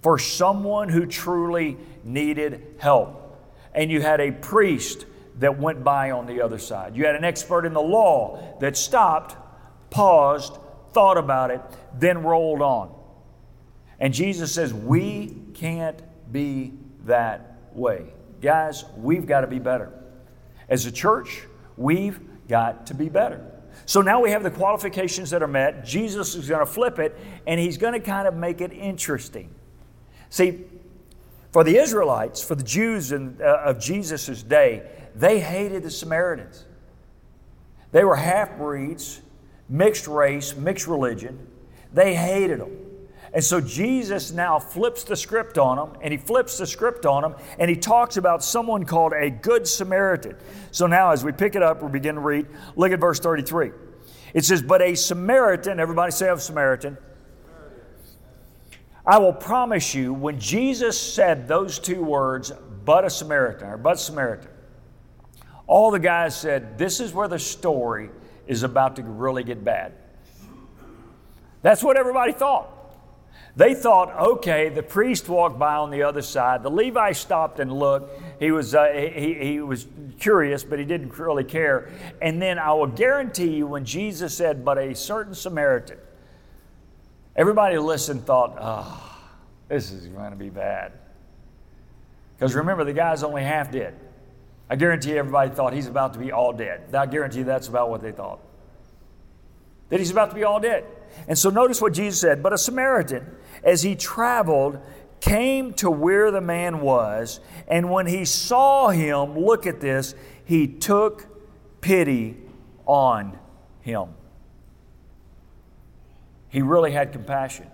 for 0.00 0.20
someone 0.20 0.88
who 0.88 1.06
truly 1.06 1.76
needed 2.04 2.76
help. 2.78 3.36
And 3.74 3.90
you 3.90 4.00
had 4.00 4.20
a 4.20 4.30
priest 4.30 5.04
that 5.40 5.58
went 5.58 5.82
by 5.82 6.12
on 6.12 6.26
the 6.26 6.40
other 6.40 6.58
side. 6.58 6.94
You 6.94 7.04
had 7.04 7.16
an 7.16 7.24
expert 7.24 7.66
in 7.66 7.72
the 7.72 7.82
law 7.82 8.56
that 8.60 8.76
stopped, 8.76 9.34
paused, 9.90 10.56
thought 10.92 11.18
about 11.18 11.50
it, 11.50 11.62
then 11.98 12.22
rolled 12.22 12.62
on. 12.62 12.94
And 13.98 14.14
Jesus 14.14 14.54
says, 14.54 14.72
We 14.72 15.34
can't 15.54 16.00
be 16.30 16.74
that 17.04 17.56
way. 17.72 18.12
Guys, 18.40 18.84
we've 18.96 19.26
got 19.26 19.42
to 19.42 19.46
be 19.46 19.58
better. 19.58 19.92
As 20.68 20.86
a 20.86 20.92
church, 20.92 21.42
we've 21.76 22.20
got 22.48 22.86
to 22.86 22.94
be 22.94 23.08
better. 23.08 23.44
So 23.86 24.02
now 24.02 24.20
we 24.20 24.30
have 24.30 24.42
the 24.42 24.50
qualifications 24.50 25.30
that 25.30 25.42
are 25.42 25.48
met. 25.48 25.84
Jesus 25.84 26.34
is 26.34 26.48
going 26.48 26.60
to 26.60 26.66
flip 26.66 26.98
it, 26.98 27.18
and 27.46 27.58
he's 27.58 27.78
going 27.78 27.94
to 27.94 28.00
kind 28.00 28.28
of 28.28 28.34
make 28.34 28.60
it 28.60 28.72
interesting. 28.72 29.54
See, 30.30 30.64
for 31.52 31.64
the 31.64 31.76
Israelites, 31.78 32.42
for 32.42 32.54
the 32.54 32.62
Jews 32.62 33.12
in, 33.12 33.38
uh, 33.40 33.62
of 33.64 33.80
Jesus' 33.80 34.42
day, 34.42 34.88
they 35.14 35.40
hated 35.40 35.82
the 35.82 35.90
Samaritans. 35.90 36.64
They 37.92 38.04
were 38.04 38.16
half 38.16 38.58
breeds, 38.58 39.22
mixed 39.68 40.06
race, 40.06 40.54
mixed 40.54 40.86
religion. 40.86 41.46
They 41.92 42.14
hated 42.14 42.60
them. 42.60 42.77
And 43.32 43.44
so 43.44 43.60
Jesus 43.60 44.32
now 44.32 44.58
flips 44.58 45.04
the 45.04 45.16
script 45.16 45.58
on 45.58 45.76
them, 45.76 46.00
and 46.02 46.12
he 46.12 46.18
flips 46.18 46.58
the 46.58 46.66
script 46.66 47.04
on 47.04 47.22
them, 47.22 47.34
and 47.58 47.68
he 47.68 47.76
talks 47.76 48.16
about 48.16 48.42
someone 48.42 48.84
called 48.84 49.12
a 49.12 49.30
Good 49.30 49.68
Samaritan. 49.68 50.36
So 50.70 50.86
now, 50.86 51.10
as 51.10 51.24
we 51.24 51.32
pick 51.32 51.54
it 51.54 51.62
up, 51.62 51.82
we 51.82 51.90
begin 51.90 52.14
to 52.14 52.20
read. 52.20 52.46
Look 52.76 52.92
at 52.92 53.00
verse 53.00 53.20
33. 53.20 53.72
It 54.34 54.44
says, 54.44 54.62
But 54.62 54.80
a 54.80 54.94
Samaritan, 54.94 55.78
everybody 55.78 56.12
say 56.12 56.28
of 56.28 56.40
Samaritan. 56.40 56.96
I 59.06 59.18
will 59.18 59.32
promise 59.32 59.94
you, 59.94 60.12
when 60.12 60.38
Jesus 60.38 61.00
said 61.00 61.48
those 61.48 61.78
two 61.78 62.02
words, 62.02 62.52
but 62.84 63.04
a 63.04 63.10
Samaritan, 63.10 63.68
or 63.68 63.76
but 63.76 63.98
Samaritan, 63.98 64.50
all 65.66 65.90
the 65.90 65.98
guys 65.98 66.38
said, 66.38 66.78
This 66.78 67.00
is 67.00 67.12
where 67.12 67.28
the 67.28 67.38
story 67.38 68.10
is 68.46 68.62
about 68.62 68.96
to 68.96 69.02
really 69.02 69.44
get 69.44 69.64
bad. 69.64 69.92
That's 71.62 71.82
what 71.82 71.96
everybody 71.96 72.32
thought. 72.32 72.77
They 73.58 73.74
thought, 73.74 74.16
okay, 74.16 74.68
the 74.68 74.84
priest 74.84 75.28
walked 75.28 75.58
by 75.58 75.74
on 75.74 75.90
the 75.90 76.04
other 76.04 76.22
side. 76.22 76.62
The 76.62 76.70
Levi 76.70 77.10
stopped 77.10 77.58
and 77.58 77.72
looked. 77.72 78.22
He 78.38 78.52
was, 78.52 78.72
uh, 78.72 78.86
he, 78.86 79.34
he 79.34 79.60
was 79.60 79.84
curious, 80.20 80.62
but 80.62 80.78
he 80.78 80.84
didn't 80.84 81.18
really 81.18 81.42
care. 81.42 81.90
And 82.22 82.40
then 82.40 82.60
I 82.60 82.72
will 82.74 82.86
guarantee 82.86 83.56
you, 83.56 83.66
when 83.66 83.84
Jesus 83.84 84.32
said, 84.32 84.64
but 84.64 84.78
a 84.78 84.94
certain 84.94 85.34
Samaritan, 85.34 85.98
everybody 87.34 87.78
listened 87.78 88.24
thought, 88.24 88.56
oh, 88.60 89.18
this 89.66 89.90
is 89.90 90.06
going 90.06 90.30
to 90.30 90.36
be 90.36 90.50
bad. 90.50 90.92
Because 92.36 92.54
remember, 92.54 92.84
the 92.84 92.92
guy's 92.92 93.24
only 93.24 93.42
half 93.42 93.72
dead. 93.72 93.98
I 94.70 94.76
guarantee 94.76 95.18
everybody 95.18 95.50
thought 95.50 95.72
he's 95.72 95.88
about 95.88 96.12
to 96.12 96.20
be 96.20 96.30
all 96.30 96.52
dead. 96.52 96.94
I 96.94 97.06
guarantee 97.06 97.42
that's 97.42 97.66
about 97.66 97.90
what 97.90 98.02
they 98.02 98.12
thought. 98.12 98.38
That 99.88 99.98
he's 99.98 100.12
about 100.12 100.28
to 100.28 100.36
be 100.36 100.44
all 100.44 100.60
dead. 100.60 100.84
And 101.26 101.38
so 101.38 101.50
notice 101.50 101.80
what 101.80 101.92
Jesus 101.92 102.20
said. 102.20 102.42
But 102.42 102.52
a 102.52 102.58
Samaritan, 102.58 103.26
as 103.62 103.82
he 103.82 103.94
traveled, 103.94 104.78
came 105.20 105.72
to 105.74 105.90
where 105.90 106.30
the 106.30 106.40
man 106.40 106.80
was, 106.80 107.40
and 107.66 107.90
when 107.90 108.06
he 108.06 108.24
saw 108.24 108.88
him, 108.88 109.38
look 109.38 109.66
at 109.66 109.80
this, 109.80 110.14
he 110.44 110.66
took 110.66 111.26
pity 111.80 112.36
on 112.86 113.38
him. 113.80 114.08
He 116.48 116.62
really 116.62 116.92
had 116.92 117.12
compassion. 117.12 117.66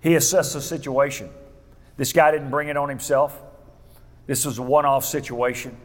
He 0.00 0.14
assessed 0.14 0.52
the 0.52 0.60
situation. 0.60 1.30
This 1.96 2.12
guy 2.12 2.30
didn't 2.30 2.50
bring 2.50 2.68
it 2.68 2.76
on 2.76 2.88
himself. 2.88 3.40
This 4.26 4.44
was 4.44 4.58
a 4.58 4.62
one 4.62 4.84
off 4.84 5.04
situation. 5.04 5.76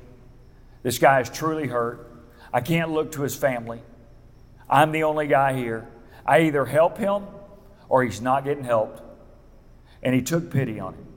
This 0.84 1.00
guy 1.00 1.22
is 1.22 1.30
truly 1.30 1.68
hurt. 1.68 2.12
I 2.54 2.62
can't 2.62 2.92
look 2.92 3.12
to 3.14 3.22
his 3.22 3.36
family. 3.36 3.82
I'm 4.70 4.92
the 4.92 5.04
only 5.04 5.28
guy 5.28 5.54
here. 5.54 5.88
I 6.30 6.42
either 6.42 6.64
help 6.64 7.00
him 7.00 7.24
or 7.90 8.04
he's 8.04 8.22
not 8.22 8.44
getting 8.44 8.64
helped. 8.64 9.02
And 10.04 10.14
he 10.14 10.22
took 10.22 10.52
pity 10.52 10.80
on 10.80 10.94
him, 10.94 11.08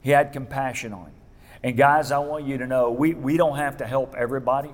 he 0.00 0.10
had 0.10 0.32
compassion 0.32 0.94
on 0.94 1.06
him. 1.06 1.14
And 1.62 1.76
guys, 1.76 2.10
I 2.10 2.18
want 2.18 2.46
you 2.46 2.56
to 2.56 2.66
know 2.66 2.90
we, 2.90 3.12
we 3.12 3.36
don't 3.36 3.58
have 3.58 3.76
to 3.76 3.86
help 3.86 4.14
everybody. 4.16 4.70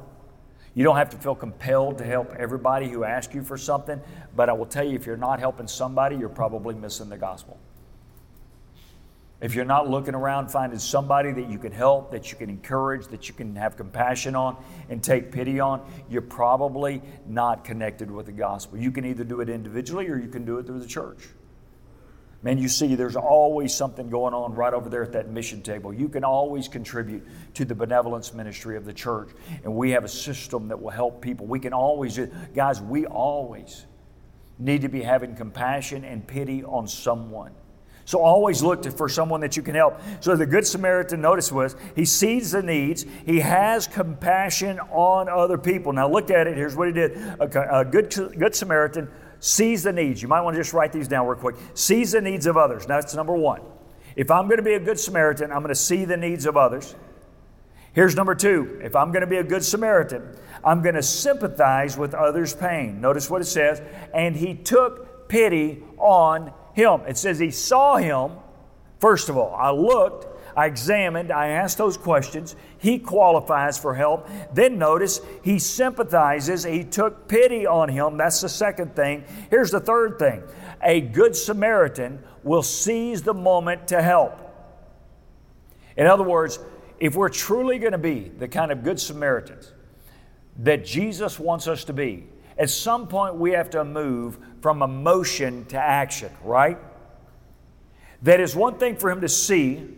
You 0.74 0.84
don't 0.84 0.96
have 0.96 1.10
to 1.10 1.16
feel 1.16 1.34
compelled 1.34 1.98
to 1.98 2.04
help 2.04 2.32
everybody 2.36 2.88
who 2.88 3.02
asks 3.02 3.34
you 3.34 3.42
for 3.42 3.58
something, 3.58 4.00
but 4.36 4.48
I 4.48 4.52
will 4.52 4.66
tell 4.66 4.84
you 4.86 4.94
if 4.94 5.04
you're 5.04 5.16
not 5.16 5.40
helping 5.40 5.66
somebody, 5.66 6.14
you're 6.14 6.28
probably 6.28 6.76
missing 6.76 7.08
the 7.08 7.16
gospel. 7.16 7.58
If 9.40 9.54
you're 9.54 9.64
not 9.64 9.88
looking 9.88 10.16
around 10.16 10.50
finding 10.50 10.80
somebody 10.80 11.30
that 11.32 11.48
you 11.48 11.58
can 11.58 11.70
help, 11.70 12.10
that 12.10 12.32
you 12.32 12.36
can 12.36 12.50
encourage, 12.50 13.06
that 13.08 13.28
you 13.28 13.34
can 13.34 13.54
have 13.54 13.76
compassion 13.76 14.34
on 14.34 14.56
and 14.88 15.02
take 15.02 15.30
pity 15.30 15.60
on, 15.60 15.88
you're 16.10 16.22
probably 16.22 17.02
not 17.24 17.64
connected 17.64 18.10
with 18.10 18.26
the 18.26 18.32
gospel. 18.32 18.78
You 18.78 18.90
can 18.90 19.04
either 19.04 19.22
do 19.22 19.40
it 19.40 19.48
individually 19.48 20.08
or 20.08 20.18
you 20.18 20.28
can 20.28 20.44
do 20.44 20.58
it 20.58 20.66
through 20.66 20.80
the 20.80 20.88
church. 20.88 21.28
Man, 22.42 22.58
you 22.58 22.68
see, 22.68 22.94
there's 22.94 23.16
always 23.16 23.74
something 23.74 24.10
going 24.10 24.32
on 24.32 24.54
right 24.54 24.72
over 24.72 24.88
there 24.88 25.02
at 25.02 25.12
that 25.12 25.28
mission 25.28 25.60
table. 25.62 25.92
You 25.92 26.08
can 26.08 26.24
always 26.24 26.68
contribute 26.68 27.26
to 27.54 27.64
the 27.64 27.74
benevolence 27.74 28.32
ministry 28.32 28.76
of 28.76 28.84
the 28.84 28.92
church. 28.92 29.30
And 29.64 29.74
we 29.74 29.90
have 29.92 30.04
a 30.04 30.08
system 30.08 30.68
that 30.68 30.80
will 30.80 30.90
help 30.90 31.20
people. 31.20 31.46
We 31.46 31.58
can 31.58 31.72
always, 31.72 32.18
guys, 32.54 32.80
we 32.80 33.06
always 33.06 33.86
need 34.58 34.82
to 34.82 34.88
be 34.88 35.02
having 35.02 35.34
compassion 35.34 36.04
and 36.04 36.26
pity 36.26 36.62
on 36.64 36.86
someone. 36.86 37.52
So 38.08 38.22
always 38.22 38.62
look 38.62 38.80
to, 38.84 38.90
for 38.90 39.06
someone 39.10 39.42
that 39.42 39.54
you 39.54 39.62
can 39.62 39.74
help. 39.74 40.00
So 40.20 40.34
the 40.34 40.46
Good 40.46 40.66
Samaritan, 40.66 41.20
notice 41.20 41.52
was, 41.52 41.76
he 41.94 42.06
sees 42.06 42.52
the 42.52 42.62
needs, 42.62 43.04
he 43.26 43.40
has 43.40 43.86
compassion 43.86 44.80
on 44.80 45.28
other 45.28 45.58
people. 45.58 45.92
Now 45.92 46.08
look 46.08 46.30
at 46.30 46.46
it, 46.46 46.56
here's 46.56 46.74
what 46.74 46.86
he 46.86 46.94
did. 46.94 47.18
A, 47.38 47.80
a 47.80 47.84
good, 47.84 48.08
good 48.38 48.54
Samaritan 48.54 49.10
sees 49.40 49.82
the 49.82 49.92
needs. 49.92 50.22
You 50.22 50.28
might 50.28 50.40
want 50.40 50.54
to 50.56 50.60
just 50.62 50.72
write 50.72 50.90
these 50.90 51.06
down 51.06 51.26
real 51.26 51.38
quick. 51.38 51.56
Sees 51.74 52.12
the 52.12 52.22
needs 52.22 52.46
of 52.46 52.56
others. 52.56 52.88
Now 52.88 52.98
That's 52.98 53.14
number 53.14 53.34
one. 53.34 53.60
If 54.16 54.30
I'm 54.30 54.46
going 54.46 54.56
to 54.56 54.64
be 54.64 54.72
a 54.72 54.80
good 54.80 54.98
Samaritan, 54.98 55.52
I'm 55.52 55.58
going 55.58 55.68
to 55.68 55.74
see 55.74 56.06
the 56.06 56.16
needs 56.16 56.46
of 56.46 56.56
others. 56.56 56.94
Here's 57.92 58.16
number 58.16 58.34
two 58.34 58.80
if 58.82 58.96
I'm 58.96 59.12
going 59.12 59.20
to 59.20 59.26
be 59.26 59.36
a 59.36 59.44
good 59.44 59.62
Samaritan, 59.62 60.34
I'm 60.64 60.80
going 60.80 60.94
to 60.94 61.02
sympathize 61.02 61.98
with 61.98 62.14
others' 62.14 62.54
pain. 62.54 63.02
Notice 63.02 63.28
what 63.28 63.42
it 63.42 63.48
says, 63.48 63.82
and 64.14 64.34
he 64.34 64.54
took 64.54 65.28
pity 65.28 65.82
on 65.98 66.54
him. 66.78 67.02
It 67.06 67.16
says 67.16 67.38
he 67.38 67.50
saw 67.50 67.96
him. 67.96 68.32
First 69.00 69.28
of 69.28 69.36
all, 69.36 69.54
I 69.54 69.70
looked, 69.70 70.26
I 70.56 70.66
examined, 70.66 71.30
I 71.30 71.48
asked 71.48 71.78
those 71.78 71.96
questions. 71.96 72.56
He 72.78 72.98
qualifies 72.98 73.78
for 73.78 73.94
help. 73.94 74.28
Then 74.52 74.78
notice 74.78 75.20
he 75.42 75.58
sympathizes, 75.58 76.64
he 76.64 76.84
took 76.84 77.28
pity 77.28 77.66
on 77.66 77.88
him. 77.88 78.16
That's 78.16 78.40
the 78.40 78.48
second 78.48 78.96
thing. 78.96 79.24
Here's 79.50 79.70
the 79.70 79.80
third 79.80 80.18
thing 80.18 80.42
a 80.82 81.00
good 81.00 81.36
Samaritan 81.36 82.22
will 82.42 82.62
seize 82.62 83.22
the 83.22 83.34
moment 83.34 83.88
to 83.88 84.00
help. 84.00 84.36
In 85.96 86.06
other 86.06 86.22
words, 86.22 86.60
if 87.00 87.14
we're 87.16 87.28
truly 87.28 87.78
going 87.78 87.92
to 87.92 87.98
be 87.98 88.30
the 88.38 88.48
kind 88.48 88.72
of 88.72 88.82
good 88.82 89.00
Samaritans 89.00 89.72
that 90.58 90.84
Jesus 90.84 91.38
wants 91.38 91.68
us 91.68 91.84
to 91.84 91.92
be, 91.92 92.26
at 92.56 92.70
some 92.70 93.06
point 93.06 93.36
we 93.36 93.52
have 93.52 93.70
to 93.70 93.84
move 93.84 94.38
from 94.60 94.82
emotion 94.82 95.64
to 95.66 95.78
action, 95.78 96.32
right? 96.42 96.78
That 98.22 98.40
is 98.40 98.56
one 98.56 98.78
thing 98.78 98.96
for 98.96 99.10
him 99.10 99.20
to 99.20 99.28
see, 99.28 99.88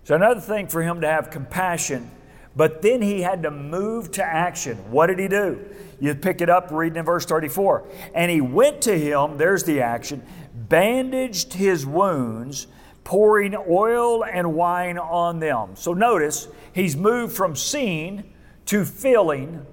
it's 0.00 0.10
another 0.10 0.40
thing 0.40 0.66
for 0.66 0.82
him 0.82 1.02
to 1.02 1.06
have 1.06 1.30
compassion, 1.30 2.10
but 2.56 2.82
then 2.82 3.02
he 3.02 3.22
had 3.22 3.42
to 3.42 3.50
move 3.50 4.10
to 4.12 4.24
action. 4.24 4.76
What 4.90 5.06
did 5.06 5.18
he 5.18 5.28
do? 5.28 5.64
You 6.00 6.14
pick 6.14 6.40
it 6.40 6.48
up 6.48 6.70
reading 6.70 6.98
in 6.98 7.04
verse 7.04 7.24
34. 7.26 7.86
And 8.14 8.30
he 8.30 8.40
went 8.40 8.82
to 8.82 8.98
him, 8.98 9.36
there's 9.36 9.64
the 9.64 9.82
action, 9.82 10.22
bandaged 10.54 11.52
his 11.52 11.86
wounds, 11.86 12.66
pouring 13.04 13.54
oil 13.54 14.24
and 14.24 14.54
wine 14.54 14.98
on 14.98 15.40
them. 15.40 15.70
So 15.74 15.92
notice, 15.92 16.48
he's 16.72 16.96
moved 16.96 17.36
from 17.36 17.54
seeing 17.54 18.24
to 18.66 18.84
feeling 18.84 19.66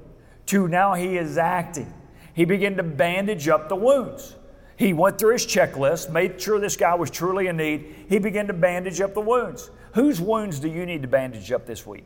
to 0.47 0.67
now 0.67 0.93
he 0.93 1.17
is 1.17 1.37
acting. 1.37 1.93
He 2.38 2.45
began 2.45 2.78
to 2.78 2.84
bandage 2.84 3.47
up 3.47 3.67
the 3.67 3.76
wounds. 3.76 4.36
He 4.76 4.93
went 4.93 5.17
through 5.17 5.34
his 5.34 5.47
checklist, 5.47 6.12
made 6.12 6.39
sure 6.39 6.60
this 6.60 6.78
guy 6.78 6.93
was 6.93 7.10
truly 7.10 7.47
in 7.47 7.58
need. 7.58 8.06
He 8.10 8.19
began 8.19 8.45
to 8.45 8.54
bandage 8.54 9.02
up 9.02 9.15
the 9.15 9.21
wounds. 9.21 9.71
Whose 9.95 10.21
wounds 10.21 10.60
do 10.60 10.69
you 10.69 10.86
need 10.86 11.02
to 11.02 11.08
bandage 11.08 11.52
up 11.52 11.65
this 11.65 11.88
week, 11.88 12.04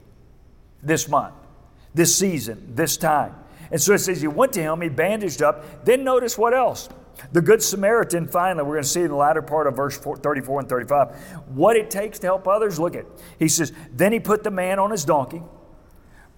this 0.81 1.09
month, 1.09 1.33
this 1.93 2.15
season, 2.15 2.75
this 2.75 2.95
time? 2.95 3.35
And 3.71 3.81
so 3.81 3.93
it 3.93 3.99
says 3.99 4.21
he 4.21 4.29
went 4.29 4.53
to 4.53 4.61
him, 4.61 4.79
he 4.79 4.87
bandaged 4.87 5.41
up. 5.41 5.83
Then 5.83 6.05
notice 6.05 6.37
what 6.37 6.53
else? 6.53 6.87
The 7.33 7.41
Good 7.41 7.61
Samaritan, 7.61 8.25
finally, 8.29 8.63
we're 8.63 8.75
going 8.75 8.83
to 8.83 8.89
see 8.89 9.01
in 9.01 9.09
the 9.09 9.15
latter 9.15 9.41
part 9.41 9.67
of 9.67 9.75
verse 9.75 9.97
34 9.97 10.61
and 10.61 10.69
35, 10.69 11.09
what 11.49 11.75
it 11.75 11.91
takes 11.91 12.19
to 12.19 12.27
help 12.27 12.47
others. 12.47 12.79
Look 12.79 12.95
at 12.95 13.05
He 13.37 13.49
says, 13.49 13.73
Then 13.91 14.13
he 14.13 14.21
put 14.21 14.45
the 14.45 14.51
man 14.51 14.79
on 14.79 14.91
his 14.91 15.03
donkey, 15.03 15.43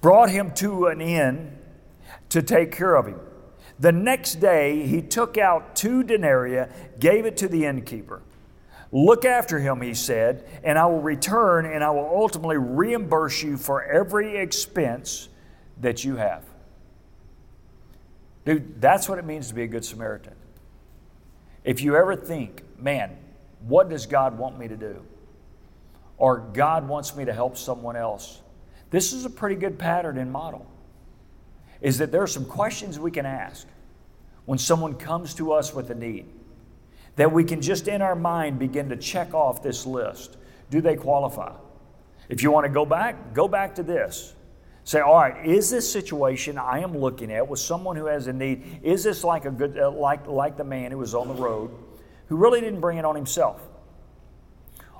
brought 0.01 0.31
him 0.31 0.51
to 0.55 0.87
an 0.87 0.99
inn 0.99 1.59
to 2.29 2.41
take 2.41 2.71
care 2.71 2.95
of 2.95 3.05
him. 3.05 3.19
The 3.79 3.91
next 3.91 4.35
day, 4.35 4.85
he 4.85 5.01
took 5.01 5.37
out 5.37 5.75
two 5.75 6.03
denarii, 6.03 6.67
gave 6.99 7.25
it 7.25 7.37
to 7.37 7.47
the 7.47 7.65
innkeeper. 7.65 8.21
Look 8.91 9.25
after 9.25 9.59
him, 9.59 9.81
he 9.81 9.95
said, 9.95 10.47
and 10.63 10.77
I 10.77 10.85
will 10.85 11.01
return 11.01 11.65
and 11.65 11.83
I 11.83 11.89
will 11.89 12.09
ultimately 12.13 12.57
reimburse 12.57 13.41
you 13.41 13.57
for 13.57 13.83
every 13.83 14.37
expense 14.37 15.29
that 15.81 16.03
you 16.03 16.15
have. 16.17 16.43
Dude, 18.45 18.79
that's 18.79 19.09
what 19.09 19.17
it 19.17 19.25
means 19.25 19.47
to 19.47 19.55
be 19.55 19.63
a 19.63 19.67
good 19.67 19.83
Samaritan. 19.83 20.35
If 21.63 21.81
you 21.81 21.95
ever 21.95 22.15
think, 22.15 22.63
man, 22.77 23.17
what 23.67 23.89
does 23.89 24.05
God 24.05 24.37
want 24.37 24.59
me 24.59 24.67
to 24.67 24.77
do? 24.77 25.03
Or 26.17 26.37
God 26.37 26.87
wants 26.87 27.15
me 27.15 27.25
to 27.25 27.33
help 27.33 27.57
someone 27.57 27.95
else, 27.95 28.41
this 28.91 29.11
is 29.11 29.25
a 29.25 29.29
pretty 29.29 29.55
good 29.55 29.79
pattern 29.79 30.19
and 30.19 30.31
model. 30.31 30.67
Is 31.83 31.99
that 31.99 32.11
there 32.11 32.23
are 32.23 32.27
some 32.27 32.45
questions 32.45 32.97
we 32.97 33.11
can 33.11 33.27
ask 33.27 33.67
when 34.45 34.57
someone 34.57 34.95
comes 34.95 35.35
to 35.35 35.51
us 35.51 35.73
with 35.73 35.91
a 35.91 35.95
need 35.95 36.25
that 37.17 37.31
we 37.31 37.43
can 37.43 37.61
just 37.61 37.87
in 37.87 38.01
our 38.01 38.15
mind 38.15 38.57
begin 38.57 38.89
to 38.89 38.97
check 38.97 39.33
off 39.35 39.61
this 39.61 39.85
list. 39.85 40.37
Do 40.71 40.81
they 40.81 40.95
qualify? 40.95 41.53
If 42.29 42.41
you 42.41 42.49
want 42.51 42.65
to 42.65 42.71
go 42.71 42.85
back, 42.85 43.33
go 43.35 43.47
back 43.47 43.75
to 43.75 43.83
this. 43.83 44.33
Say, 44.85 45.01
all 45.01 45.15
right, 45.15 45.45
is 45.45 45.69
this 45.69 45.91
situation 45.91 46.57
I 46.57 46.79
am 46.79 46.97
looking 46.97 47.31
at 47.31 47.47
with 47.47 47.59
someone 47.59 47.95
who 47.95 48.07
has 48.07 48.27
a 48.27 48.33
need, 48.33 48.79
is 48.81 49.03
this 49.03 49.23
like 49.23 49.45
a 49.45 49.51
good, 49.51 49.77
uh, 49.77 49.91
like, 49.91 50.25
like 50.27 50.57
the 50.57 50.63
man 50.63 50.91
who 50.91 50.97
was 50.97 51.13
on 51.13 51.27
the 51.27 51.35
road 51.35 51.69
who 52.27 52.37
really 52.37 52.59
didn't 52.59 52.79
bring 52.79 52.97
it 52.97 53.05
on 53.05 53.15
himself? 53.15 53.61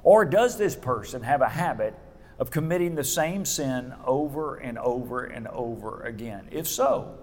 Or 0.04 0.26
does 0.26 0.58
this 0.58 0.76
person 0.76 1.24
have 1.24 1.42
a 1.42 1.50
habit 1.50 1.96
of 2.40 2.52
committing 2.52 2.96
the 2.96 3.04
same 3.04 3.46
sin 3.46 3.94
over 4.06 4.56
and 4.56 4.78
over 4.78 5.26
and 5.26 5.48
over 5.48 6.02
again? 6.02 6.48
If 6.52 6.68
so, 6.68 7.18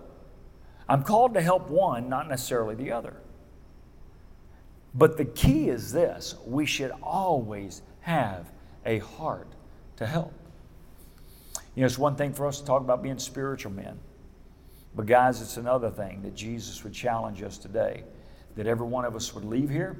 I'm 0.88 1.02
called 1.02 1.34
to 1.34 1.40
help 1.40 1.68
one, 1.68 2.08
not 2.08 2.28
necessarily 2.28 2.74
the 2.74 2.92
other. 2.92 3.14
But 4.94 5.16
the 5.16 5.24
key 5.24 5.68
is 5.68 5.92
this 5.92 6.34
we 6.46 6.66
should 6.66 6.92
always 7.02 7.82
have 8.00 8.50
a 8.84 8.98
heart 8.98 9.48
to 9.96 10.06
help. 10.06 10.32
You 11.74 11.82
know, 11.82 11.86
it's 11.86 11.98
one 11.98 12.16
thing 12.16 12.32
for 12.32 12.46
us 12.46 12.60
to 12.60 12.66
talk 12.66 12.80
about 12.80 13.02
being 13.02 13.18
spiritual 13.18 13.72
men. 13.72 13.98
But, 14.94 15.06
guys, 15.06 15.40
it's 15.40 15.56
another 15.56 15.90
thing 15.90 16.22
that 16.22 16.34
Jesus 16.34 16.82
would 16.82 16.92
challenge 16.92 17.42
us 17.42 17.58
today 17.58 18.02
that 18.56 18.66
every 18.66 18.86
one 18.86 19.04
of 19.04 19.14
us 19.14 19.32
would 19.34 19.44
leave 19.44 19.70
here 19.70 19.96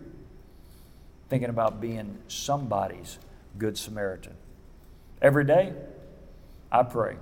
thinking 1.29 1.49
about 1.49 1.81
being 1.81 2.19
somebody's 2.27 3.19
good 3.57 3.79
Samaritan. 3.79 4.35
Every 5.23 5.45
day, 5.45 5.75
I 6.73 6.83
pray, 6.83 7.17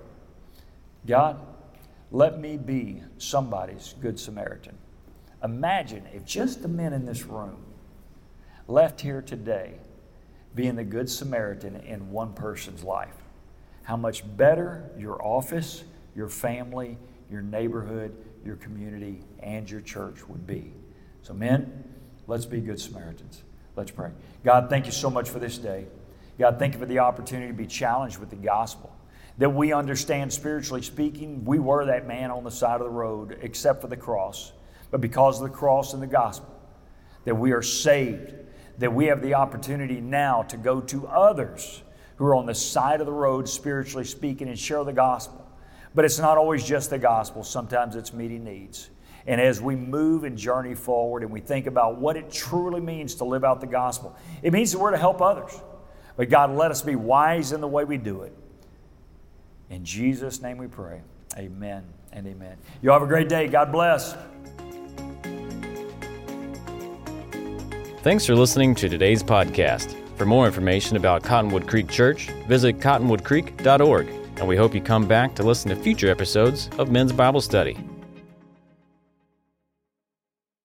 God, 1.07 1.41
let 2.11 2.39
me 2.39 2.57
be 2.57 3.03
somebody's 3.19 3.95
good 4.01 4.19
Samaritan. 4.19 4.77
Imagine 5.43 6.05
if 6.15 6.25
just 6.25 6.63
the 6.63 6.69
men 6.69 6.93
in 6.93 7.07
this 7.07 7.25
room 7.25 7.65
left 8.67 9.01
here 9.01 9.23
today 9.23 9.75
being 10.55 10.77
the 10.77 10.85
good 10.85 11.09
Samaritan 11.11 11.77
in 11.77 12.11
one 12.11 12.33
person's 12.33 12.83
life 12.83 13.15
how 13.89 13.97
much 13.97 14.23
better 14.37 14.91
your 14.99 15.25
office, 15.25 15.83
your 16.15 16.29
family, 16.29 16.99
your 17.31 17.41
neighborhood, 17.41 18.15
your 18.45 18.57
community, 18.57 19.25
and 19.41 19.71
your 19.71 19.81
church 19.81 20.29
would 20.29 20.47
be. 20.47 20.75
So, 21.23 21.33
men, 21.33 21.85
let's 22.27 22.45
be 22.45 22.61
good 22.61 22.79
Samaritans. 22.79 23.43
Let's 23.77 23.91
pray. 23.91 24.11
God, 24.45 24.69
thank 24.69 24.85
you 24.85 24.93
so 24.93 25.09
much 25.09 25.31
for 25.31 25.39
this 25.39 25.57
day. 25.57 25.87
God, 26.39 26.59
thank 26.59 26.75
you 26.75 26.81
for 26.81 26.87
the 26.87 27.01
opportunity 27.01 27.49
to 27.49 27.57
be 27.57 27.67
challenged 27.67 28.19
with 28.19 28.31
the 28.31 28.37
gospel. 28.37 28.95
That 29.39 29.51
we 29.51 29.73
understand, 29.73 30.33
spiritually 30.33 30.83
speaking, 30.83 31.45
we 31.45 31.59
were 31.59 31.87
that 31.87 32.07
man 32.07 32.31
on 32.31 32.45
the 32.45 32.51
side 32.51 32.81
of 32.81 32.87
the 32.87 32.91
road, 32.91 33.39
except 33.43 33.81
for 33.81 33.89
the 33.89 33.97
cross. 33.97 34.53
But 34.91 35.01
because 35.01 35.41
of 35.41 35.49
the 35.49 35.55
cross 35.55 35.95
and 35.95 36.03
the 36.03 36.07
gospel, 36.09 36.55
that 37.25 37.35
we 37.35 37.53
are 37.53 37.63
saved, 37.63 38.35
that 38.79 38.93
we 38.93 39.07
have 39.07 39.21
the 39.21 39.35
opportunity 39.35 40.01
now 40.01 40.43
to 40.45 40.57
go 40.57 40.81
to 40.81 41.07
others 41.09 41.83
who 42.17 42.25
are 42.25 42.35
on 42.35 42.47
the 42.47 42.55
side 42.55 43.01
of 43.01 43.07
the 43.07 43.13
road, 43.13 43.49
spiritually 43.49 44.05
speaking, 44.05 44.49
and 44.49 44.59
share 44.59 44.83
the 44.85 44.93
gospel. 44.93 45.45
But 45.95 46.05
it's 46.05 46.19
not 46.19 46.39
always 46.39 46.65
just 46.65 46.91
the 46.91 46.99
gospel, 46.99 47.43
sometimes 47.43 47.97
it's 47.97 48.13
meeting 48.13 48.45
needs. 48.45 48.91
And 49.27 49.41
as 49.41 49.61
we 49.61 49.77
move 49.77 50.25
and 50.25 50.39
journey 50.39 50.75
forward 50.75 51.23
and 51.23 51.31
we 51.31 51.41
think 51.41 51.67
about 51.67 51.99
what 51.99 52.17
it 52.17 52.31
truly 52.31 52.81
means 52.81 53.17
to 53.17 53.25
live 53.25 53.45
out 53.45 53.61
the 53.61 53.67
gospel, 53.67 54.17
it 54.43 54.53
means 54.53 54.73
that 54.73 54.79
we're 54.79 54.91
to 54.91 54.97
help 54.97 55.21
others. 55.21 55.53
But 56.19 56.31
God, 56.31 56.51
let 56.51 56.73
us 56.73 56.83
be 56.83 56.97
wise 56.97 57.53
in 57.53 57.61
the 57.61 57.69
way 57.69 57.85
we 57.85 57.97
do 57.97 58.23
it. 58.23 58.35
In 59.71 59.85
Jesus' 59.85 60.43
name 60.43 60.59
we 60.59 60.67
pray. 60.67 61.01
Amen 61.37 61.85
and 62.13 62.27
amen. 62.27 62.57
You 62.83 62.91
have 62.91 63.03
a 63.03 63.07
great 63.07 63.29
day. 63.29 63.47
God 63.47 63.71
bless. 63.71 64.17
Thanks 68.03 68.27
for 68.27 68.35
listening 68.35 68.75
to 68.75 68.89
today's 68.89 69.23
podcast. 69.23 69.95
For 70.17 70.27
more 70.27 70.47
information 70.47 70.97
about 70.97 71.23
Cottonwood 71.23 71.69
Creek 71.69 71.89
Church, 71.89 72.31
visit 72.49 72.81
cottonwoodcreek.org, 72.81 74.09
and 74.39 74.49
we 74.49 74.57
hope 74.57 74.75
you 74.75 74.81
come 74.81 75.07
back 75.07 75.37
to 75.37 75.45
listen 75.45 75.71
to 75.71 75.77
future 75.77 76.11
episodes 76.11 76.69
of 76.79 76.91
Men's 76.91 77.13
Bible 77.13 77.41
Study. 77.41 77.79